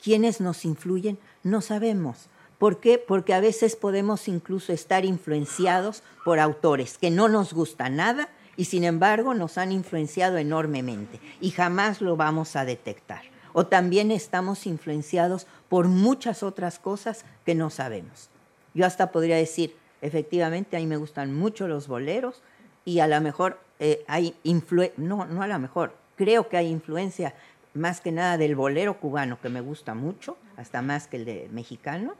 [0.00, 1.18] ¿Quiénes nos influyen?
[1.42, 2.28] No sabemos
[2.60, 2.98] ¿Por qué?
[2.98, 8.28] Porque a veces podemos incluso estar influenciados por autores que no nos gustan nada
[8.60, 13.22] y sin embargo nos han influenciado enormemente y jamás lo vamos a detectar.
[13.54, 18.28] O también estamos influenciados por muchas otras cosas que no sabemos.
[18.74, 22.42] Yo hasta podría decir, efectivamente, a mí me gustan mucho los boleros
[22.84, 26.66] y a lo mejor eh, hay influencia, no, no a lo mejor, creo que hay
[26.66, 27.32] influencia
[27.72, 31.48] más que nada del bolero cubano, que me gusta mucho, hasta más que el de
[31.50, 32.12] mexicano,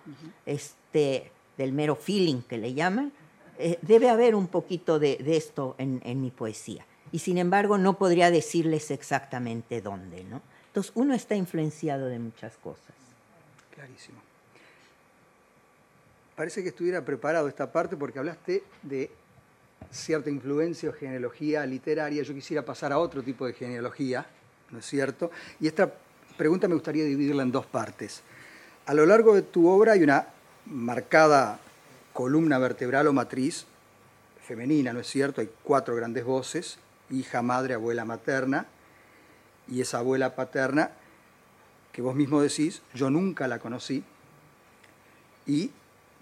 [0.47, 3.13] este, del mero feeling que le llaman,
[3.61, 6.87] eh, debe haber un poquito de, esto en, mi poesía.
[7.13, 10.25] Y sin embargo, no podría decirles exactamente dónde.
[10.25, 10.41] ¿no?
[10.69, 12.95] Entonces, uno está influenciado de muchas cosas.
[13.75, 14.21] Clarísimo.
[16.37, 19.11] Parece que estuviera preparado esta parte porque hablaste de
[19.91, 22.23] cierta influencia o genealogía literaria.
[22.23, 24.27] Yo quisiera pasar a otro tipo de genealogía,
[24.71, 25.31] ¿no es cierto?
[25.61, 25.93] Y esta
[26.39, 28.23] pregunta me gustaría dividirla en dos partes.
[28.87, 30.27] A lo largo de tu obra hay una
[30.67, 31.59] marcada
[32.13, 33.67] columna vertebral o matriz
[34.47, 35.41] femenina, ¿no es cierto?
[35.41, 36.79] Hay cuatro grandes voces,
[37.11, 38.67] hija, madre, abuela, materna,
[39.69, 40.91] y esa abuela paterna,
[41.93, 44.03] que vos mismo decís, yo nunca la conocí,
[45.47, 45.71] y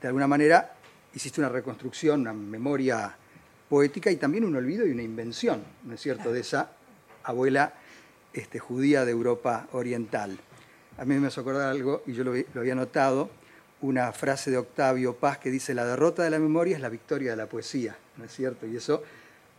[0.01, 0.75] de alguna manera
[1.15, 3.17] hiciste una reconstrucción, una memoria
[3.69, 6.71] poética y también un olvido y una invención, ¿no es cierto?, de esa
[7.23, 7.75] abuela
[8.33, 10.39] este, judía de Europa Oriental.
[10.97, 13.31] A mí me hace acordar algo, y yo lo, había notado,
[13.81, 17.31] una frase de Octavio Paz que dice, la derrota de la memoria es la victoria
[17.31, 18.67] de la poesía, ¿no es cierto?
[18.67, 19.03] Y eso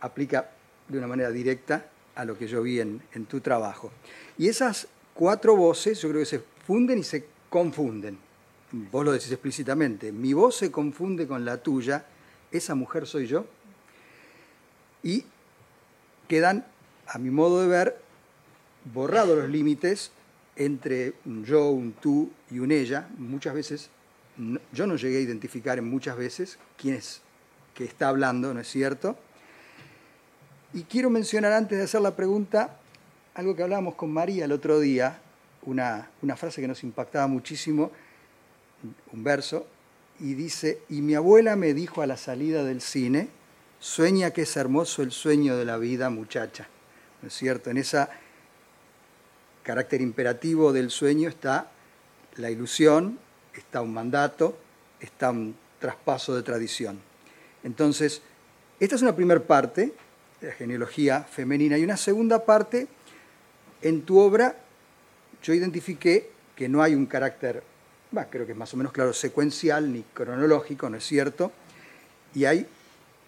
[0.00, 0.50] aplica
[0.88, 3.90] de una manera directa a lo que yo vi en, tu trabajo.
[4.36, 8.18] Y esas cuatro voces, yo creo que funden y se confunden.
[8.72, 12.04] Vos lo decís explícitamente, mi voz se confunde con la tuya,
[12.52, 13.46] esa mujer soy yo.
[15.02, 15.24] Y
[16.28, 16.66] quedan,
[17.06, 18.00] a mi modo de ver,
[18.92, 20.12] borrados los límites
[20.56, 23.08] entre un yo, un tú y un ella.
[23.16, 23.90] Muchas veces,
[24.72, 27.20] yo no llegué a identificar en muchas veces quién es
[27.74, 29.16] que está hablando, ¿no es cierto?
[30.72, 32.78] Y quiero mencionar antes de hacer la pregunta
[33.34, 35.20] algo que hablábamos con María el otro día,
[35.62, 37.90] una, una frase que nos impactaba muchísimo,
[39.12, 39.66] un verso,
[40.18, 43.28] y dice, y mi abuela me dijo a la salida del cine,
[43.78, 46.68] sueña que es hermoso el sueño de la vida, muchacha.
[47.22, 47.70] ¿No es cierto?
[47.70, 48.06] En ese
[49.62, 51.70] carácter imperativo del sueño está
[52.36, 53.18] la ilusión,
[53.54, 54.56] está un mandato,
[55.00, 57.00] está un traspaso de tradición.
[57.64, 58.22] Entonces,
[58.78, 59.94] esta es una primera parte
[60.40, 61.76] la genealogía femenina.
[61.78, 62.86] Y una segunda parte,
[63.82, 64.56] en tu obra
[65.42, 67.62] yo identifiqué que no hay un carácter,
[68.30, 71.52] creo que es más o menos claro, secuencial ni cronológico, ¿no es cierto?
[72.34, 72.66] Y hay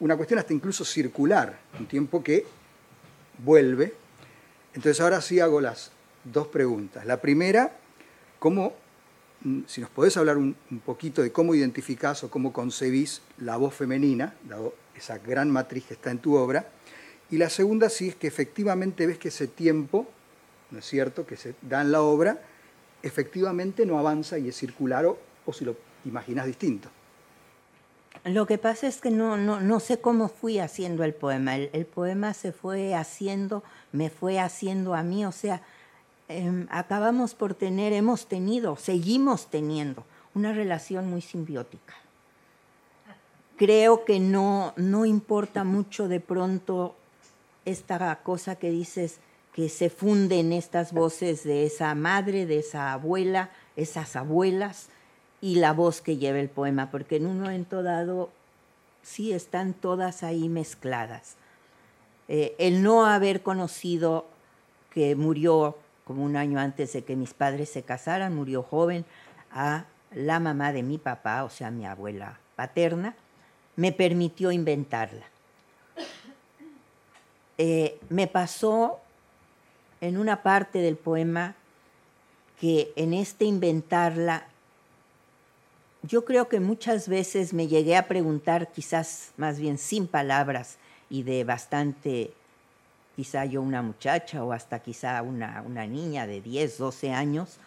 [0.00, 2.44] una cuestión hasta incluso circular, un tiempo que
[3.38, 3.94] vuelve.
[4.74, 5.90] Entonces ahora sí hago las
[6.24, 7.06] dos preguntas.
[7.06, 7.72] La primera,
[8.38, 8.74] ¿cómo,
[9.66, 14.34] si nos podés hablar un, poquito de cómo identificás o cómo concebís la voz femenina,
[14.96, 16.66] esa gran matriz que está en tu obra,
[17.30, 20.06] y la segunda sí es que efectivamente ves que ese tiempo,
[20.70, 22.42] ¿no es cierto?, que se da en la obra,
[23.02, 25.18] efectivamente no avanza y es circular o,
[25.52, 26.88] si lo imaginas distinto.
[28.24, 31.56] Lo que pasa es que no, no, sé cómo fui haciendo el poema.
[31.56, 35.62] El, poema se fue haciendo, me fue haciendo a mí, o sea,
[36.38, 40.04] em, acabamos por tener, hemos tenido, seguimos teniendo
[40.34, 41.94] una relación muy simbiótica.
[43.56, 46.96] Creo que no, no importa mucho de pronto
[47.64, 49.20] esta cosa que dices
[49.52, 54.88] que se funden estas voces de esa madre, de esa abuela, esas abuelas
[55.40, 58.30] y la voz que lleva el poema, porque en un momento dado
[59.02, 61.36] sí están todas ahí mezcladas.
[62.28, 64.26] Eh, el no haber conocido
[64.90, 65.76] que murió
[66.12, 69.06] como un año antes de que mis padres se casaran, murió joven,
[69.50, 73.16] a la mamá de mi papá, o sea, mi abuela paterna,
[73.76, 75.24] me permitió inventarla.
[77.56, 79.00] Eh, me pasó
[80.02, 81.54] en una parte del poema
[82.60, 84.46] que en este inventarla,
[86.02, 90.76] yo creo que muchas veces me llegué a preguntar, quizás más bien sin palabras
[91.08, 92.34] y de bastante,
[93.14, 97.58] quizá yo una muchacha o hasta quizá una, una niña de 10, 12 años,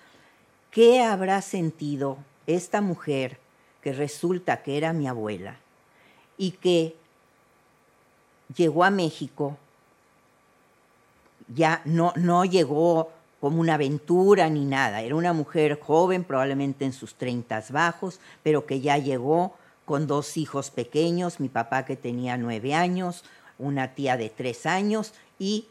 [0.71, 2.17] ¿qué habrá sentido
[2.47, 3.39] esta mujer
[3.81, 5.57] que resulta que era mi abuela
[6.37, 6.95] y que
[8.55, 9.57] llegó a México
[11.53, 15.01] ya no, no llegó como una aventura ni nada.
[15.01, 19.53] Era una mujer joven, probablemente en sus treintas bajos, pero que ya llegó
[19.85, 23.23] con dos hijos pequeños, mi papá que tenía nueve años,
[23.59, 25.67] una tía de tres años y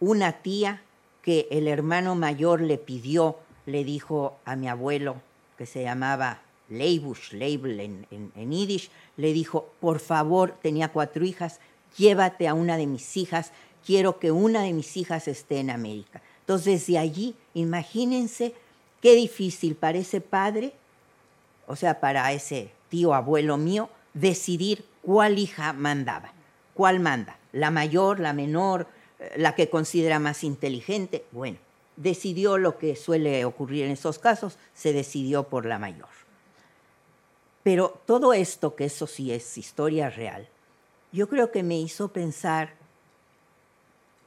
[0.00, 0.82] una tía
[1.22, 5.20] que el hermano mayor le pidió, le dijo a mi abuelo,
[5.56, 11.60] que se llamaba Leibush, Leibel en, en, Yiddish, le dijo, por favor, tenía cuatro hijas,
[11.96, 13.52] llévate a una de mis hijas
[13.88, 16.20] quiero que una de mis hijas esté en América.
[16.40, 18.54] Entonces, de allí, imagínense
[19.00, 20.74] qué difícil para ese padre,
[21.66, 26.32] o sea, para ese tío abuelo mío, decidir cuál hija mandaba,
[26.74, 28.88] cuál manda, la mayor, la menor,
[29.36, 31.24] la que considera más inteligente.
[31.32, 31.58] Bueno,
[31.96, 36.08] decidió lo que suele ocurrir en esos casos, se decidió por la mayor.
[37.62, 40.48] Pero todo esto, que eso sí es historia real,
[41.12, 42.74] yo creo que me hizo pensar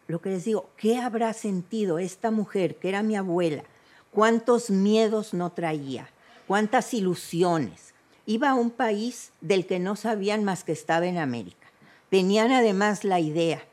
[0.08, 3.64] lo que les digo, ¿qué habrá sentido esta mujer que era mi abuela?
[4.12, 6.10] ¿Cuántos miedos no traía?
[6.48, 7.94] ¿Cuántas ilusiones?
[8.26, 11.68] Iba a un país del que no sabían más que estaba en América.
[12.10, 13.64] Tenían además la idea,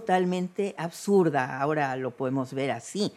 [0.00, 3.12] totalmente absurda, ahora lo podemos ver así,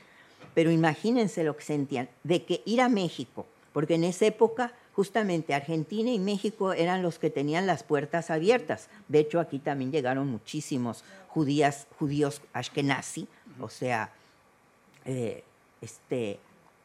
[0.54, 5.54] pero imagínense lo que sentían, de que ir a México, porque en esa época justamente
[5.54, 8.88] Argentina y México eran los que tenían las puertas abiertas.
[9.10, 13.28] De hecho, aquí también llegaron muchísimos judías, judíos ashkenazi,
[13.60, 14.14] o sea,
[15.04, 15.44] eh,
[15.82, 16.40] este,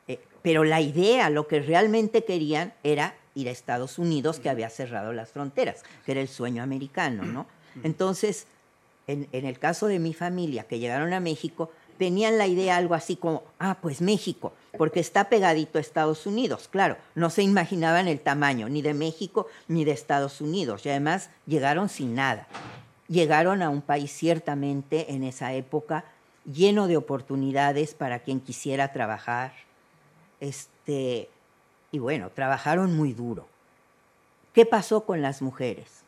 [0.09, 4.71] eh, pero la idea, lo que realmente querían era ir a Estados Unidos, que había
[4.71, 7.47] cerrado las fronteras, que era el sueño americano, ¿no?
[7.85, 8.47] Entonces,
[9.07, 13.17] en el caso de mi familia, que llegaron a México, tenían la idea algo así
[13.17, 16.69] como, ah, pues México, porque está pegadito a Estados Unidos.
[16.69, 21.31] Claro, no se imaginaban el tamaño ni de México ni de Estados Unidos y además
[21.47, 22.49] llegaron sin nada.
[23.09, 26.05] Llegaron a un país ciertamente en esa época
[26.45, 29.53] lleno de oportunidades para quien quisiera trabajar,
[30.41, 31.31] este,
[31.91, 33.47] y bueno, trabajaron muy duro.
[34.53, 36.04] ¿Qué pasó con las mujeres?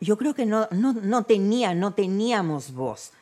[0.00, 3.12] Yo creo que no, no, no, tenía, no teníamos voz.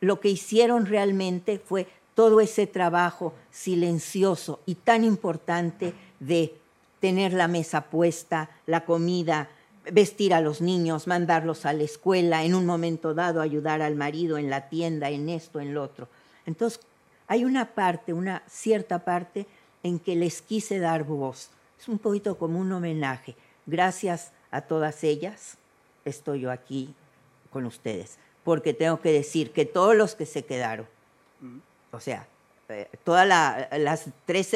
[0.00, 6.54] Lo que hicieron realmente fue todo ese trabajo silencioso y tan importante de
[7.00, 9.50] tener la mesa puesta, la comida,
[9.90, 14.38] vestir a los niños, mandarlos a la escuela, en un momento dado ayudar al marido
[14.38, 16.08] en la tienda, en esto, en lo otro.
[16.46, 16.80] Entonces,
[17.26, 19.46] hay una parte, una cierta parte
[19.82, 21.50] en que les quise dar voz.
[21.78, 23.34] Es un poquito como un homenaje.
[23.66, 25.58] Gracias a todas ellas
[26.04, 26.94] estoy yo aquí
[27.50, 30.86] con ustedes, porque tengo que decir que todos los que se quedaron,
[31.90, 32.26] o sea,
[32.68, 34.08] eh, todas las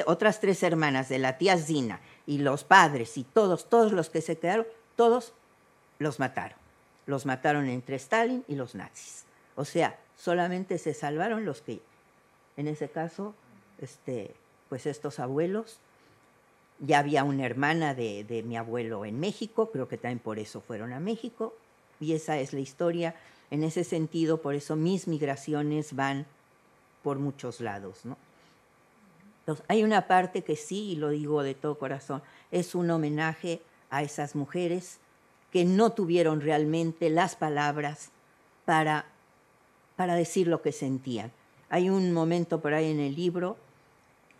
[0.07, 4.22] otras tres hermanas de la tía Zina y los padres y todos, todos los que
[4.22, 4.66] se quedaron,
[4.97, 5.34] todos
[5.99, 6.59] los mataron.
[7.07, 9.24] Los mataron entre Stalin y los nazis.
[9.55, 11.80] O sea, solamente se salvaron los que,
[12.57, 13.34] en ese caso,
[13.78, 14.34] este,
[14.68, 15.78] pues estos abuelos.
[16.78, 20.60] Ya había una hermana de, de mi abuelo en México, creo que también por eso
[20.60, 21.54] fueron a México.
[22.00, 23.14] Y esa es la historia.
[23.50, 26.26] En ese sentido, por eso mis migraciones van
[27.02, 28.16] por muchos lados, ¿no?
[29.68, 32.20] Hay una parte que sí, y lo digo de todo corazón,
[32.50, 34.98] es un homenaje a esas mujeres
[35.52, 38.10] que no tuvieron realmente las palabras
[38.64, 39.06] para,
[39.94, 41.30] para decir lo que sentían.
[41.68, 43.56] Hay un momento por ahí en el libro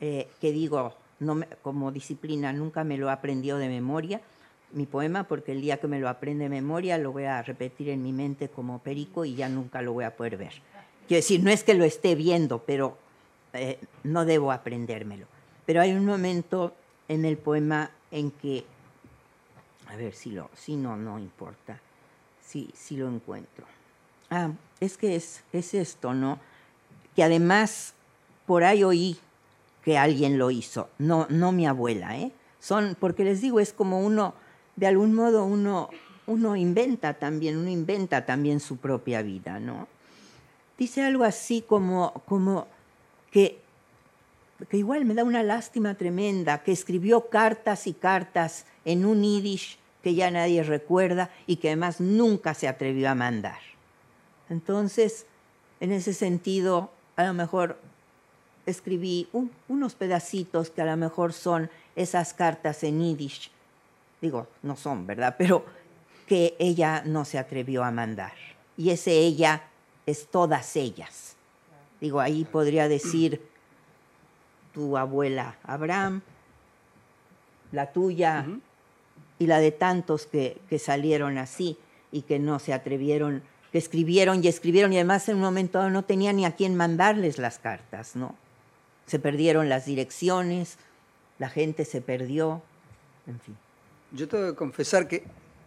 [0.01, 4.21] eh, que digo, no como disciplina nunca me lo aprendió de memoria,
[4.73, 7.89] mi poema, porque el día que me lo aprende de memoria lo voy a repetir
[7.89, 10.53] en mi mente como perico y ya nunca lo voy a poder ver.
[11.07, 12.99] Quiero decir, no es que lo esté viendo, pero
[13.53, 15.27] eh, no debo aprendérmelo.
[15.64, 16.75] Pero hay un momento
[17.09, 18.64] en el poema en que
[19.87, 21.81] a ver si lo, si no, no importa.
[22.45, 23.67] Si, si lo encuentro.
[24.31, 24.51] Ah,
[24.81, 26.39] es que es, es esto, ¿no?
[27.14, 27.95] Que además
[28.47, 29.19] por ahí oí
[29.87, 32.32] que alguien lo hizo, no, no mi abuela, ¿eh?
[32.59, 34.34] Son, porque les digo, es como uno,
[34.74, 35.91] de algún modo uno,
[36.26, 39.87] uno inventa también, uno inventa también su propia vida, ¿no?
[40.76, 42.66] Dice algo así como, como
[43.30, 43.61] que,
[44.68, 49.78] que igual me da una lástima tremenda, que escribió cartas y cartas en un yiddish
[50.03, 53.61] que ya nadie recuerda y que además nunca se atrevió a mandar.
[54.51, 55.26] Entonces,
[55.78, 57.78] en ese sentido, a lo mejor
[58.67, 59.29] escribí
[59.69, 63.51] unos pedacitos que a lo mejor son esas cartas en yiddish.
[64.21, 65.37] Digo, no son, ¿verdad?
[65.39, 65.64] Pero
[66.27, 68.33] que ella no se atrevió a mandar.
[68.77, 69.62] Y ese ella
[70.05, 71.37] es todas ellas.
[72.01, 73.41] Digo, ahí podría decir
[74.75, 76.21] tu abuela Abraham,
[77.73, 78.47] la tuya,
[79.39, 81.77] y la de tantos que, que salieron así
[82.12, 83.43] y que no se atrevieron,
[83.73, 87.39] que escribieron y escribieron y además en un momento no tenía ni a quién mandarles
[87.39, 88.35] las cartas, ¿no?
[89.07, 90.79] Se perdieron las direcciones,
[91.39, 92.63] la gente se perdió,
[93.27, 93.57] en fin.
[94.13, 95.25] Yo tengo que confesar que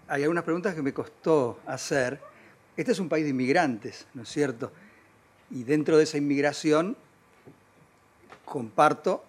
[0.08, 2.20] hay algunas preguntas que me costó hacer.
[2.76, 4.72] Este es un país de inmigrantes, ¿no es cierto?
[5.52, 6.96] Y dentro de esa inmigración
[8.46, 9.24] comparto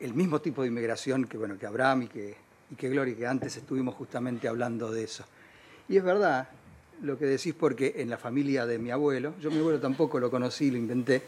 [0.00, 3.26] el mismo tipo de inmigración que, bueno, que Abraham y que y qué gloria que
[3.26, 5.24] antes estuvimos justamente hablando de eso.
[5.88, 6.48] Y es verdad
[7.02, 10.30] lo que decís porque en la familia de mi abuelo, yo mi abuelo tampoco lo
[10.30, 11.22] conocí, lo inventé,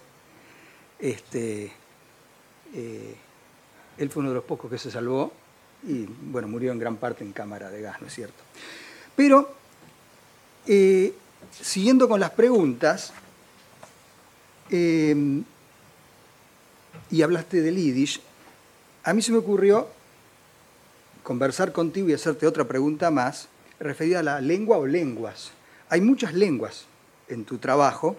[0.99, 1.73] este,
[2.75, 3.17] eh,
[3.99, 5.33] él fue uno de los pocos que se salvó
[5.83, 8.43] y bueno, murió en gran parte en cámara de gas, ¿no es cierto?
[9.17, 9.55] Pero,
[10.67, 11.15] eh,
[11.61, 13.13] siguiendo con las preguntas,
[14.71, 15.43] eh,
[17.11, 18.21] y hablaste del Yiddish,
[19.03, 19.89] a mí se me ocurrió
[21.23, 23.49] conversar contigo y hacerte otra pregunta más
[23.79, 25.53] referida a la lengua o lenguas.
[25.89, 26.85] Hay muchas lenguas
[27.29, 28.17] en tu trabajo.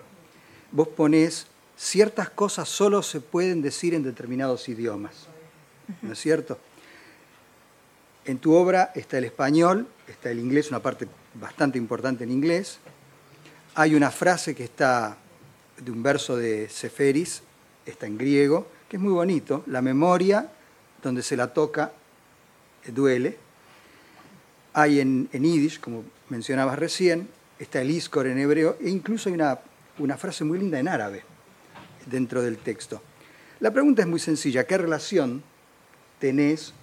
[0.71, 1.47] Vos ponés
[1.81, 5.27] ciertas cosas solo se pueden decir en determinados idiomas.
[6.03, 6.59] ¿No es cierto?
[8.23, 12.77] En tu obra está el español, está el inglés, una parte bastante importante en inglés.
[13.73, 15.17] Hay una frase que está
[15.77, 17.41] de un verso de Seferis,
[17.85, 19.63] está en griego, que es muy bonito.
[19.65, 20.51] La memoria,
[21.01, 21.91] donde se la toca,
[22.85, 23.39] duele.
[24.73, 27.27] Hay en, en Yiddish, como mencionabas recién,
[27.57, 29.59] está el Iskor en hebreo, e incluso hay una,
[29.97, 31.30] una frase muy linda en árabe
[32.05, 33.01] dentro del texto.
[33.59, 35.43] La pregunta es muy sencilla, ¿qué relación
[36.19, 36.73] tenés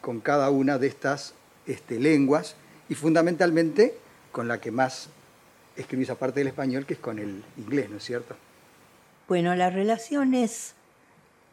[0.00, 1.34] con cada una de estas
[1.66, 2.56] este, lenguas
[2.88, 3.96] y fundamentalmente
[4.32, 5.08] con la que más
[5.76, 8.36] escribís aparte del español, que es con el inglés, ¿no es cierto?
[9.28, 10.74] Bueno, la relación es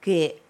[0.01, 0.41] que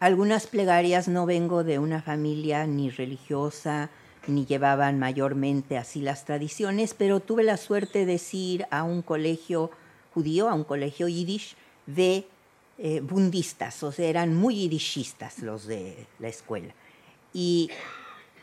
[0.00, 3.90] algunas plegarias no vengo de una familia ni religiosa,
[4.26, 9.70] ni llevaban mayormente así las tradiciones, pero tuve la suerte de ir a un colegio
[10.12, 11.56] judío, a un colegio yiddish,
[11.86, 12.26] de
[12.78, 16.74] eh, bundistas, o sea, eran muy irishistas los de la escuela.
[17.32, 17.70] Y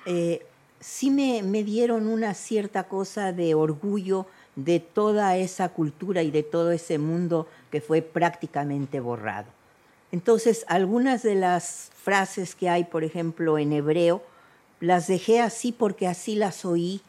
[0.05, 0.45] eh,
[0.79, 4.25] sí me, me dieron una cierta cosa de orgullo
[4.55, 9.47] de toda esa cultura y de todo ese mundo que fue prácticamente borrado.
[10.11, 14.21] Entonces, algunas de las frases que hay, por ejemplo, en hebreo,
[14.81, 17.01] las dejé así porque así las oí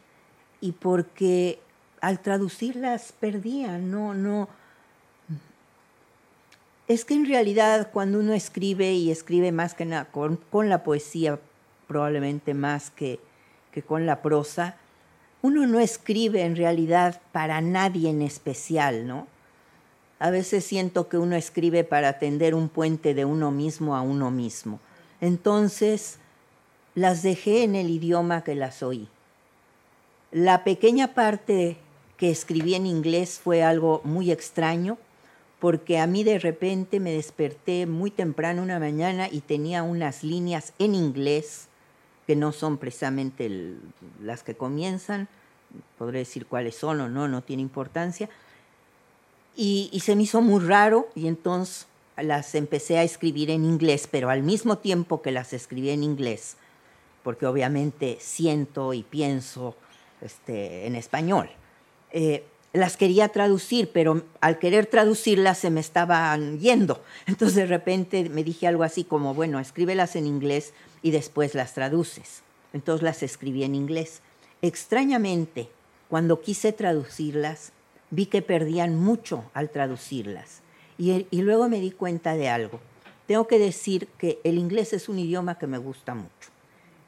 [0.61, 1.59] y porque
[2.01, 4.49] al traducirlas perdían, no, no.
[6.93, 9.75] Es que en realidad cuando uno escribe y escribe más
[10.13, 11.39] con, con la poesía,
[11.89, 13.19] probablemente más que,
[13.71, 14.77] que con la prosa,
[15.41, 19.27] uno no escribe en realidad para nadie en especial, ¿no?
[20.19, 24.31] A veces siento que uno escribe para tender un puente de uno mismo a uno
[24.31, 24.79] mismo.
[25.23, 26.19] Entonces,
[26.95, 29.09] las dejé en el idioma que las oí.
[30.31, 31.79] La pequeña parte
[32.19, 34.99] que escribí en inglés fue algo muy extraño,
[35.63, 40.73] porque a mí de repente me desperté muy temprano una mañana y tenía unas líneas
[40.81, 41.69] en inglés
[42.27, 43.77] que no son precisamente
[44.21, 45.29] las que comienzan,
[45.99, 48.29] podré decir cuáles son o no, no tiene importancia,
[49.55, 51.87] y, y se me hizo muy raro y entonces
[52.17, 56.57] las empecé a escribir en inglés, pero al mismo tiempo que las escribí en inglés,
[57.23, 59.77] porque obviamente siento y pienso
[60.23, 61.51] este, en español.
[62.11, 67.03] Eh, las quería traducir, pero al querer traducirlas se me estaban yendo.
[67.27, 71.75] Entonces de repente me dije algo así como, bueno, escríbelas en inglés y después las
[71.75, 72.43] traduces.
[72.73, 74.23] Entonces las escribí en inglés.
[74.63, 75.69] Extrañamente,
[76.09, 77.73] cuando quise traducirlas,
[78.11, 80.61] vi que perdían mucho al traducirlas.
[80.99, 82.81] Y, y luego me di cuenta de algo.
[83.27, 86.53] Tengo que decir que el inglés es un idioma que me gusta mucho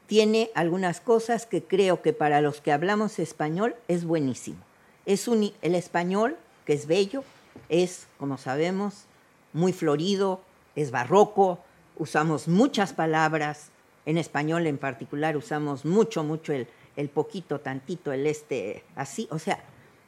[0.06, 4.58] tiene algunas cosas que creo que para los que hablamos español es buenísimo.
[5.06, 7.24] Es el español, que es bello,
[7.68, 9.04] es, como sabemos,
[9.52, 10.40] muy florido,
[10.76, 11.58] es barroco,
[11.96, 13.70] usamos muchas palabras,
[14.06, 19.38] en español en particular usamos mucho, mucho el, el poquito, tantito, el este, así, o
[19.38, 19.62] sea,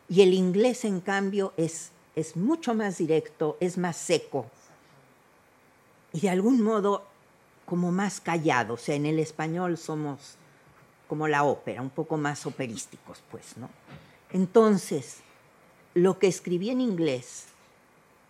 [0.09, 4.47] y el inglés en cambio es, es mucho más directo, es más seco.
[6.13, 7.05] Y de algún modo
[7.65, 10.37] como más callado, o sea, en el español somos
[11.09, 13.69] como la ópera, un poco más operísticos, pues, ¿no?
[14.37, 15.21] Entonces,
[15.95, 17.47] lo que escribí en inglés,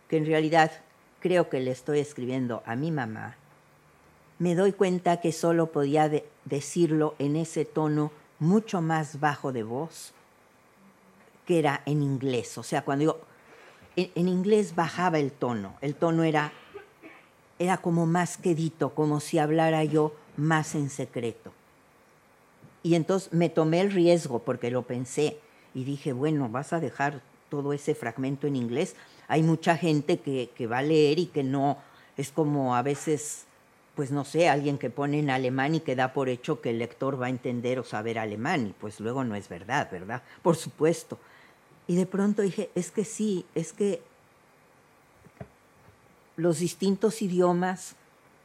[0.09, 0.71] que en realidad
[1.19, 3.35] creo que le estoy escribiendo a mi mamá,
[4.39, 6.09] me doy cuenta que solo podía
[6.45, 10.13] decirlo en ese tono mucho más bajo de voz
[11.45, 12.57] que era en inglés.
[12.57, 13.21] O sea, cuando digo,
[13.97, 16.53] en inglés bajaba el tono, el tono era
[17.59, 21.53] era como más quedito, como si hablara yo más en secreto.
[22.85, 25.41] Y entonces me tomé el riesgo porque lo pensé
[25.77, 27.21] y dije, bueno, vas a dejar
[27.51, 28.97] todo ese fragmento en inglés.
[29.29, 31.77] Hay mucha gente que, que va a leer y que no,
[32.17, 33.45] es como a veces,
[33.95, 36.79] pues no sé, alguien que pone en alemán y que da por hecho que el
[36.79, 40.23] lector va a entender o saber alemán y pues luego no es verdad, ¿verdad?
[40.41, 41.19] Por supuesto.
[41.87, 44.01] Y de pronto dije, es que sí, es que
[46.37, 47.97] los distintos idiomas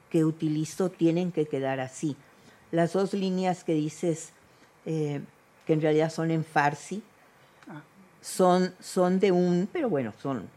[0.10, 2.18] que utilizo tienen que quedar así.
[2.72, 4.34] Las dos líneas que dices,
[4.86, 5.22] eh,
[5.66, 7.02] que en realidad son en farsi,
[8.22, 10.48] son, son de un, pero bueno, son,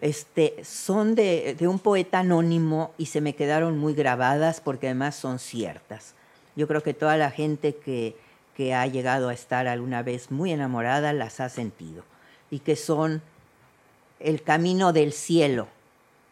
[0.00, 5.16] este, son de, de, un poeta anónimo y se me quedaron muy grabadas porque además
[5.16, 6.14] son ciertas.
[6.56, 8.16] Yo creo que toda la gente que,
[8.56, 12.04] que ha llegado a estar alguna vez muy enamorada las ha sentido
[12.50, 13.22] y que son
[14.18, 15.68] el camino del cielo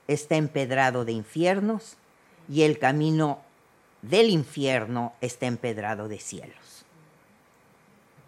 [0.09, 1.97] está empedrado de infiernos
[2.49, 3.41] y el camino
[4.03, 6.68] del infierno está empedrado de cielos.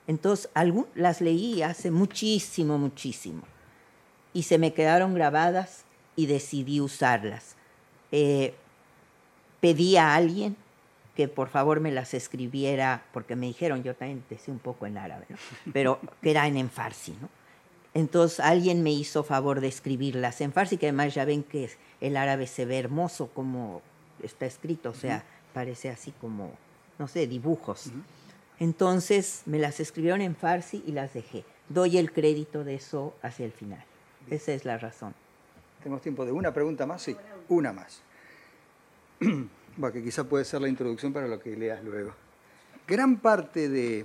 [0.07, 0.51] Entonces,
[0.95, 3.43] las leí hace muchísimo, muchísimo,
[4.33, 5.85] y se me quedaron grabadas
[6.17, 7.57] y decidí usarlas.
[8.13, 8.55] Eh,
[9.61, 10.57] pedí a alguien
[11.15, 14.97] que por favor me las escribiera, porque me dijeron, yo también decía un poco en
[14.99, 15.27] árabe,
[15.73, 17.29] pero que eran en farsi, ¿no?
[17.93, 21.71] Entonces alguien me hizo favor de escribirlas en farsi, que además ya ven que
[22.01, 23.83] el árabe se ve hermoso como
[24.23, 26.53] está escrito, o sea, parece así como,
[26.99, 27.91] no sé, dibujos.
[28.61, 31.45] Entonces me las escribieron en farsi y las dejé.
[31.71, 33.83] Doy el crédito de eso hacia el final.
[34.29, 35.15] Esa es la razón.
[35.83, 37.03] ¿Tenemos tiempo de una pregunta más?
[37.03, 37.17] Sí,
[37.49, 38.03] una más.
[39.21, 42.13] bueno, que quizá puede ser la introducción para lo que leas luego.
[42.87, 44.05] Gran parte de,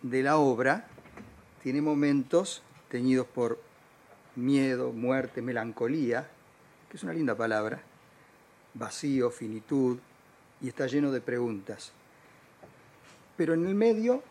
[0.00, 0.88] de la obra
[1.62, 3.60] tiene momentos teñidos por
[4.36, 6.30] miedo, muerte, melancolía,
[6.88, 7.82] que es una linda palabra,
[8.72, 9.98] vacío, finitud,
[10.62, 11.92] y está lleno de preguntas.
[13.40, 14.22] Pero en el medio,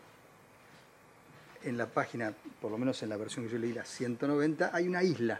[1.63, 2.31] en la página,
[2.61, 5.39] por lo menos en la versión que yo leí, la 190, hay una isla.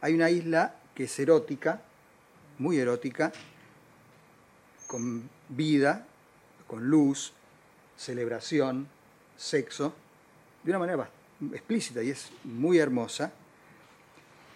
[0.00, 1.82] Hay una isla que es erótica,
[2.56, 3.30] muy erótica,
[4.86, 6.06] con vida,
[6.66, 7.34] con luz,
[7.94, 8.88] celebración,
[9.36, 9.92] sexo,
[10.62, 11.10] de una manera
[11.52, 13.30] explícita y es muy hermosa.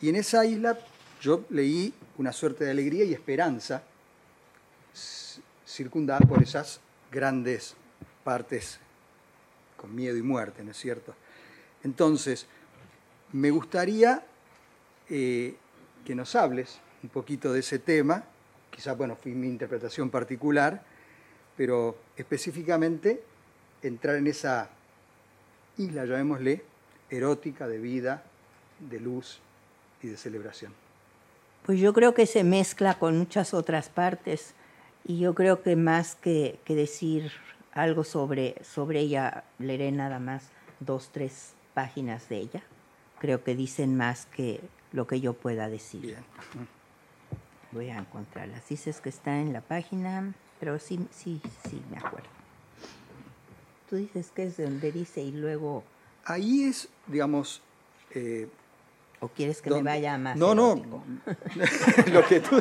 [0.00, 0.78] Y en esa isla
[1.20, 3.82] yo leí una suerte de alegría y esperanza
[5.66, 6.80] circundada por esas
[7.10, 7.76] grandes
[8.24, 8.78] partes
[9.76, 11.14] con miedo y muerte, ¿no es cierto?
[11.82, 12.46] Entonces,
[13.32, 14.24] me gustaría
[15.08, 15.56] eh,
[16.04, 18.24] que nos hables un poquito de ese tema,
[18.70, 20.82] quizás, bueno, fue mi interpretación particular,
[21.56, 23.22] pero específicamente
[23.82, 24.70] entrar en esa
[25.76, 26.62] isla, llamémosle,
[27.10, 28.22] erótica, de vida,
[28.78, 29.40] de luz
[30.02, 30.72] y de celebración.
[31.64, 34.54] Pues yo creo que se mezcla con muchas otras partes
[35.04, 37.32] y yo creo que más que, decir
[37.72, 40.50] algo sobre, sobre ella, leeré nada más
[40.80, 42.62] dos, tres páginas de ella.
[43.18, 44.60] Creo que dicen más que
[44.92, 46.02] lo que yo pueda decir.
[46.02, 46.24] Bien.
[47.72, 48.68] Voy a encontrarlas.
[48.68, 52.28] Dices que está en la página, pero sí, sí, sí, me acuerdo.
[53.88, 55.84] Tú dices que es de donde dice y luego...
[56.24, 57.62] Ahí es, digamos,
[58.10, 58.48] eh,
[59.22, 60.36] ¿O quieres que me vaya más?
[60.36, 60.74] No, no.
[62.12, 62.60] lo que tú.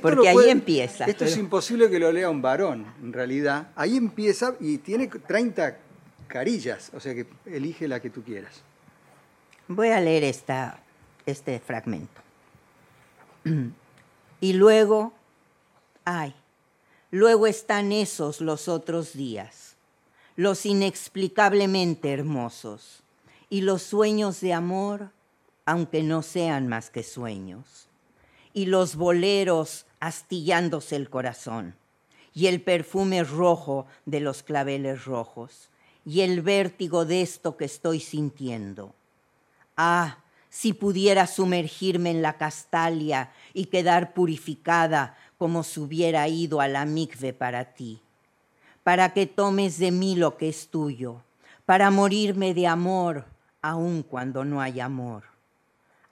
[0.00, 1.04] Porque ahí empieza.
[1.04, 3.68] Esto es imposible que lo lea un varón, en realidad.
[3.74, 5.78] Ahí empieza y tiene 30
[6.28, 8.62] carillas, o sea que elige la que tú quieras.
[9.68, 10.80] Voy a leer esta,
[11.26, 12.20] este fragmento.
[14.42, 15.12] Y luego,
[16.06, 16.34] ay,
[17.10, 19.76] luego están esos los otros días,
[20.34, 23.02] los inexplicablemente hermosos,
[23.50, 25.10] y los sueños de amor
[25.70, 27.86] aunque no sean más que sueños,
[28.52, 31.74] y los boleros astillándose el corazón,
[32.34, 35.68] y el perfume rojo de los claveles rojos,
[36.04, 38.94] y el vértigo de esto que estoy sintiendo.
[39.76, 46.68] Ah, si pudiera sumergirme en la castalia y quedar purificada como si hubiera ido a
[46.68, 48.00] la mikve para ti,
[48.82, 51.22] para que tomes de mí lo que es tuyo,
[51.64, 53.26] para morirme de amor,
[53.62, 55.24] aun cuando no hay amor.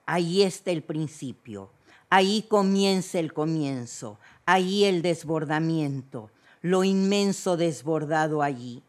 [0.06, 1.70] Ahí está el principio,
[2.10, 6.30] ahí comienza el comienzo, ahí el desbordamiento,
[6.62, 8.82] lo inmenso desbordado allí.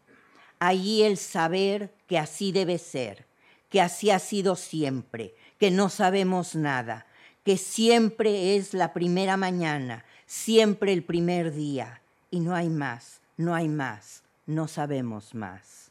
[0.58, 3.26] Allí el saber que así debe ser,
[3.70, 7.06] que así ha sido siempre, que no sabemos nada,
[7.44, 13.54] que siempre es la primera mañana, siempre el primer día, y no hay más, no
[13.54, 15.90] hay más, no sabemos más.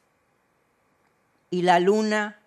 [1.50, 2.40] Y la luna,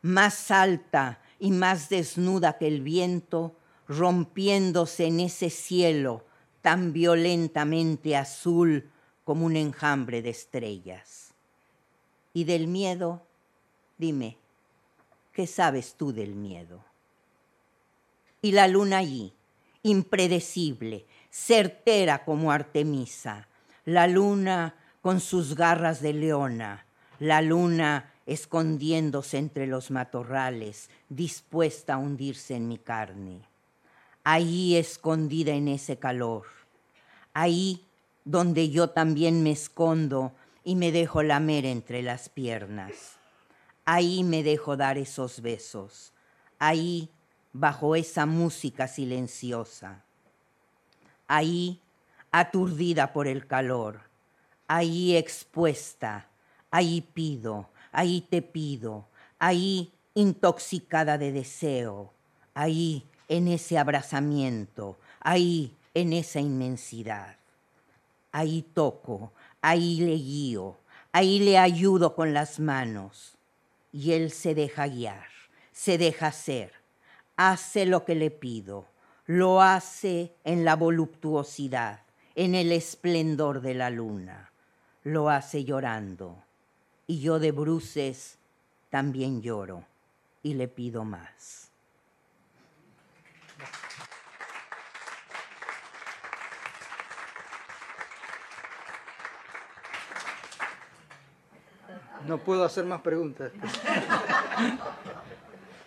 [0.00, 3.54] más alta, y más desnuda que el viento,
[3.88, 6.24] rompiéndose en ese cielo
[6.62, 8.90] tan violentamente azul
[9.24, 11.34] como un enjambre de estrellas.
[12.32, 13.22] Y del miedo,
[13.98, 14.36] dime,
[15.32, 16.84] ¿qué sabes tú del miedo?
[18.42, 19.32] Y la luna allí,
[19.82, 23.48] impredecible, certera como Artemisa,
[23.84, 26.86] la luna con sus garras de leona,
[27.18, 33.42] la luna escondiéndose entre los matorrales, dispuesta a hundirse en mi carne.
[34.28, 36.46] Ahí escondida en ese calor,
[37.32, 37.86] ahí
[38.24, 40.32] donde yo también me escondo
[40.64, 43.18] y me dejo lamer entre las piernas.
[43.84, 46.12] Ahí me dejo dar esos besos,
[46.58, 47.08] ahí
[47.52, 50.02] bajo esa música silenciosa.
[51.28, 51.80] Ahí
[52.32, 54.00] aturdida por el calor,
[54.66, 56.28] ahí expuesta,
[56.72, 59.06] ahí pido, ahí te pido,
[59.38, 62.12] ahí intoxicada de deseo,
[62.54, 67.36] ahí en ese abrazamiento, ahí en esa inmensidad.
[68.32, 70.76] Ahí toco, ahí le guío,
[71.12, 73.34] ahí le ayudo con las manos.
[73.92, 75.28] Y él se deja guiar,
[75.72, 76.72] se deja hacer,
[77.36, 78.86] hace lo que le pido,
[79.26, 82.00] lo hace en la voluptuosidad,
[82.34, 84.52] en el esplendor de la luna,
[85.02, 86.46] lo hace llorando
[87.06, 88.38] y yo de bruces
[88.90, 89.84] también lloro
[90.42, 91.70] y le pido más.
[102.26, 103.52] No puedo hacer más preguntas.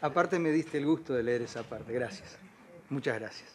[0.02, 1.92] Aparte me diste el gusto de leer esa parte.
[1.92, 2.38] Gracias.
[2.90, 3.50] Muchas gracias.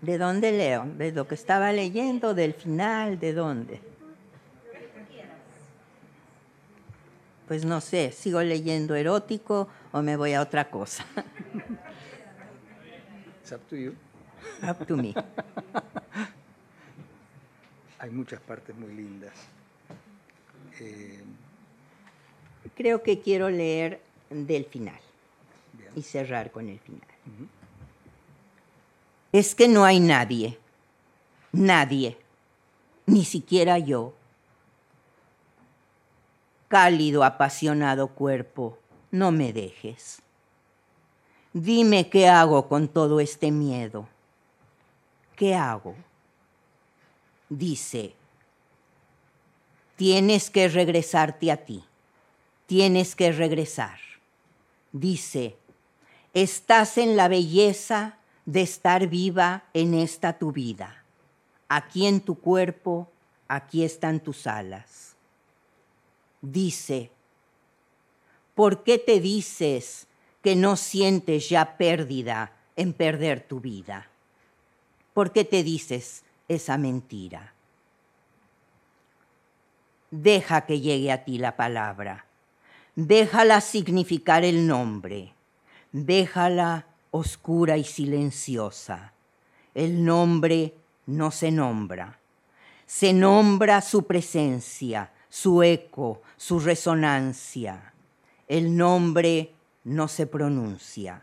[0.00, 0.84] ¿De dónde leo?
[0.96, 2.34] ¿De lo que estaba leyendo?
[2.34, 3.18] ¿Del final?
[3.18, 3.80] ¿De dónde?
[7.52, 11.04] pues no sé, sigo leyendo erótico o me voy a otra cosa.
[13.42, 13.96] It's up to you.
[14.62, 15.14] Up to me.
[17.98, 19.32] Hay muchas partes muy lindas.
[20.80, 21.22] Eh,
[22.76, 24.98] Creo que quiero leer del final
[25.96, 27.00] y cerrar con el final.
[29.32, 30.58] es que no hay nadie,
[31.52, 32.16] nadie,
[33.06, 34.14] ni siquiera yo.
[36.68, 38.78] Cálido, apasionado cuerpo,
[39.10, 40.22] no me dejes.
[41.52, 44.08] Dime qué hago con todo este miedo.
[45.36, 45.94] ¿Qué hago?
[47.48, 48.14] Dice,
[49.96, 51.84] tienes que regresarte a ti,
[52.66, 53.98] tienes que regresar.
[54.92, 55.56] Dice,
[56.32, 61.04] estás en la belleza de estar viva en esta tu vida.
[61.68, 63.10] Aquí en tu cuerpo,
[63.46, 65.16] aquí están tus alas.
[66.40, 67.10] Dice,
[68.54, 70.06] ¿por qué te dices
[70.42, 74.08] que no sientes ya pérdida en perder tu vida?
[75.14, 77.54] ¿Por qué te dices esa mentira?
[80.10, 82.26] Deja que llegue a ti la palabra.
[82.94, 85.32] Déjala significar el nombre.
[85.92, 89.12] Déjala oscura y silenciosa.
[89.74, 90.74] El nombre
[91.06, 92.18] no se nombra.
[92.86, 97.94] Se nombra su presencia, su eco, su resonancia.
[98.48, 99.51] El nombre
[99.84, 101.22] no se pronuncia.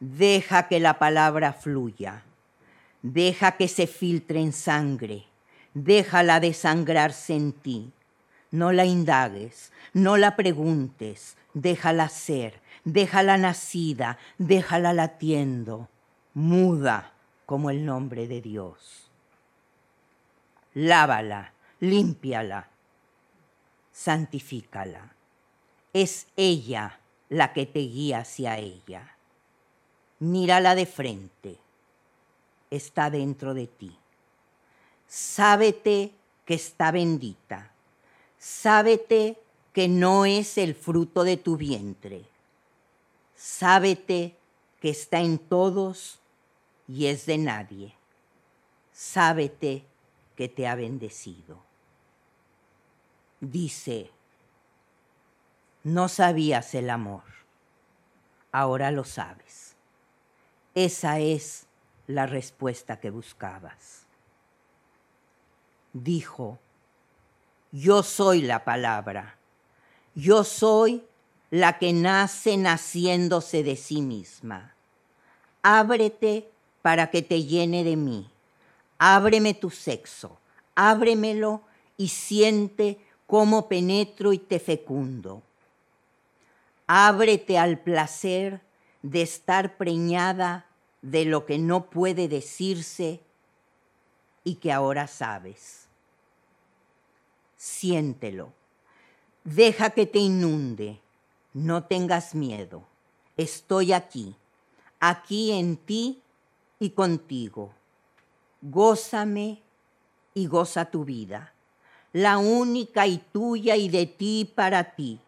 [0.00, 2.22] Deja que la palabra fluya.
[3.02, 5.26] Deja que se filtre en sangre.
[5.74, 7.92] Déjala desangrarse en ti.
[8.50, 15.88] No la indagues, no la preguntes, déjala ser, déjala nacida, déjala latiendo,
[16.32, 17.12] muda
[17.44, 19.10] como el nombre de Dios.
[20.74, 22.68] Lávala, límpiala,
[23.90, 25.12] santifícala.
[25.92, 29.16] Es ella la que te guía hacia ella.
[30.18, 31.58] Mírala de frente,
[32.70, 33.96] está dentro de ti.
[35.06, 36.12] Sábete
[36.44, 37.72] que está bendita.
[38.38, 39.38] Sábete
[39.72, 42.24] que no es el fruto de tu vientre.
[43.34, 44.36] Sábete
[44.80, 46.18] que está en todos
[46.88, 47.94] y es de nadie.
[48.92, 49.84] Sábete
[50.36, 51.58] que te ha bendecido.
[53.40, 54.10] Dice,
[55.86, 57.22] no sabías el amor,
[58.50, 59.76] ahora lo sabes.
[60.74, 61.66] Esa es
[62.08, 64.04] la respuesta que buscabas.
[65.92, 66.58] Dijo,
[67.70, 69.36] yo soy la palabra,
[70.16, 71.04] yo soy
[71.50, 74.74] la que nace naciéndose de sí misma.
[75.62, 76.50] Ábrete
[76.82, 78.28] para que te llene de mí.
[78.98, 80.36] Ábreme tu sexo,
[80.74, 81.62] ábremelo
[81.96, 85.44] y siente cómo penetro y te fecundo.
[86.86, 88.60] Ábrete al placer
[89.02, 90.66] de estar preñada
[91.02, 93.20] de lo que no puede decirse
[94.44, 95.86] y que ahora sabes.
[97.56, 98.52] Siéntelo.
[99.44, 101.00] Deja que te inunde.
[101.52, 102.84] No tengas miedo.
[103.36, 104.36] Estoy aquí,
[105.00, 106.22] aquí en ti
[106.78, 107.72] y contigo.
[108.62, 109.62] Gózame
[110.34, 111.54] y goza tu vida,
[112.12, 115.20] la única y tuya y de ti para ti.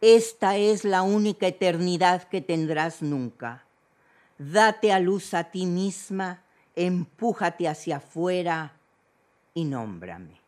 [0.00, 3.64] Esta es la única eternidad que tendrás nunca.
[4.38, 6.42] Date a luz a ti misma,
[6.74, 8.72] empújate hacia afuera
[9.54, 10.38] y nómbrame.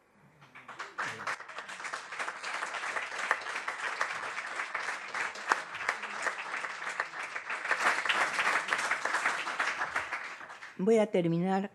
[10.76, 11.70] Voy a terminar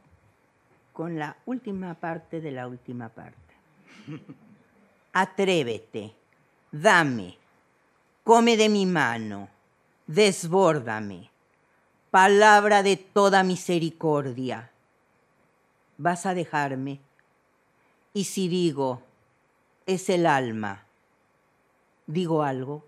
[0.93, 3.37] con la última parte de la última parte.
[5.13, 6.15] Atrévete,
[6.71, 7.37] dame,
[8.23, 9.49] come de mi mano,
[10.07, 11.29] desbórdame,
[12.11, 14.71] palabra de toda misericordia.
[15.97, 16.99] Vas a dejarme.
[18.13, 19.01] Y si digo,
[19.85, 20.85] es el alma,
[22.07, 22.83] digo algo.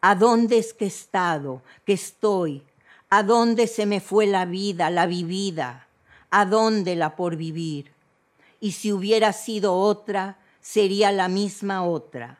[0.00, 2.64] ¿A dónde es que he estado, que estoy,
[3.12, 5.88] ¿A dónde se me fue la vida, la vivida?
[6.30, 7.90] ¿A dónde la por vivir?
[8.60, 12.39] Y si hubiera sido otra, sería la misma otra.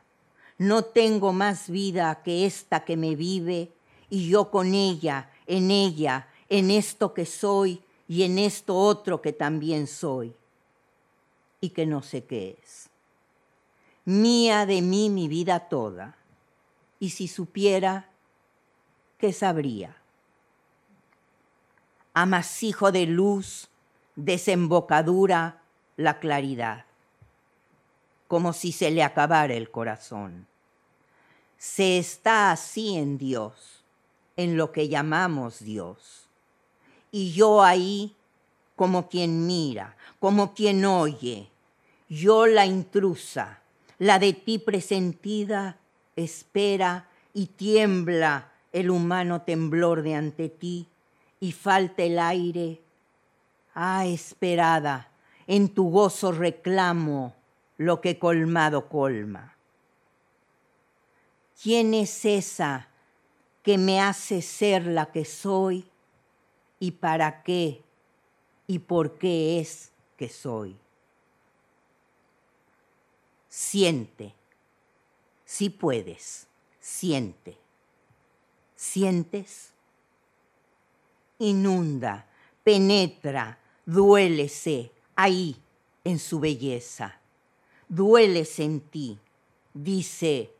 [0.61, 3.71] No tengo más vida que esta que me vive,
[4.11, 9.33] y yo con ella, en ella, en esto que soy y en esto otro que
[9.33, 10.35] también soy,
[11.61, 12.91] y que no sé qué es.
[14.05, 16.15] Mía de mí mi vida toda,
[16.99, 18.11] y si supiera,
[19.17, 19.97] ¿qué sabría?
[22.13, 23.67] amasijo de luz,
[24.15, 25.63] desembocadura,
[25.97, 26.85] la claridad,
[28.27, 30.50] como si se le acabara el corazón.
[31.61, 33.83] Se está así en Dios,
[34.35, 36.27] en lo que llamamos Dios.
[37.11, 38.15] Y yo ahí
[38.75, 41.51] como quien mira, como quien oye,
[42.09, 43.61] yo la intrusa,
[43.99, 45.77] la de ti presentida,
[46.15, 50.87] espera y tiembla el humano temblor de ante ti
[51.39, 52.81] y falta el aire.
[53.75, 55.11] Ah, esperada,
[55.45, 57.35] en tu gozo reclamo
[57.77, 59.50] lo que colmado colma.
[61.61, 62.87] ¿Quién es esa
[63.61, 65.85] que me hace ser la que soy
[66.79, 67.83] y para qué
[68.65, 70.75] y por qué es que soy?
[73.47, 74.33] Siente,
[75.45, 76.47] si puedes,
[76.79, 77.57] siente.
[78.75, 79.73] ¿Sientes?
[81.37, 82.25] Inunda,
[82.63, 85.61] penetra, duélese ahí
[86.03, 87.19] en su belleza.
[87.87, 89.19] Duélese en ti,
[89.75, 90.55] dice,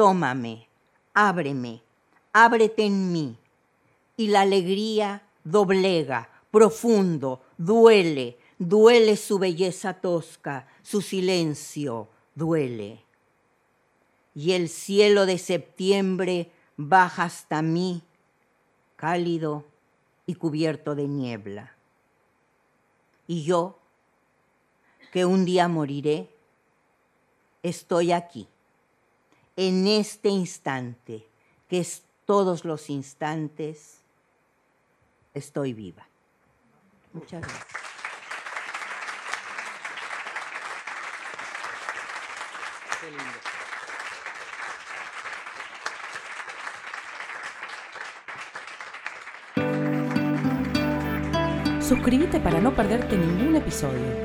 [0.00, 0.66] tómame,
[1.12, 1.82] ábreme,
[2.32, 3.36] ábrete en mí.
[4.16, 13.04] Y la alegría doblega, profundo, duele, duele su belleza tosca, su silencio, duele.
[14.34, 18.02] Y el cielo de septiembre baja hasta mí,
[18.96, 19.66] cálido
[20.24, 21.76] y cubierto de niebla.
[23.26, 23.78] Y yo,
[25.12, 26.30] que un día moriré,
[27.62, 28.48] estoy aquí,
[29.60, 31.28] en este instante,
[31.68, 34.00] que es todos los instantes,
[35.34, 36.08] estoy viva.
[37.12, 37.66] Muchas gracias.
[43.02, 43.24] Qué lindo.
[51.86, 54.24] Suscríbete para no perderte ningún episodio.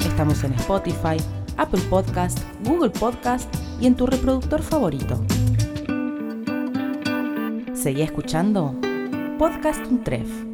[0.00, 1.18] Estamos en Spotify,
[1.56, 5.20] Apple Podcast, Google Podcast y en tu reproductor favorito.
[7.74, 8.74] Seguí escuchando
[9.38, 10.45] Podcast Untref.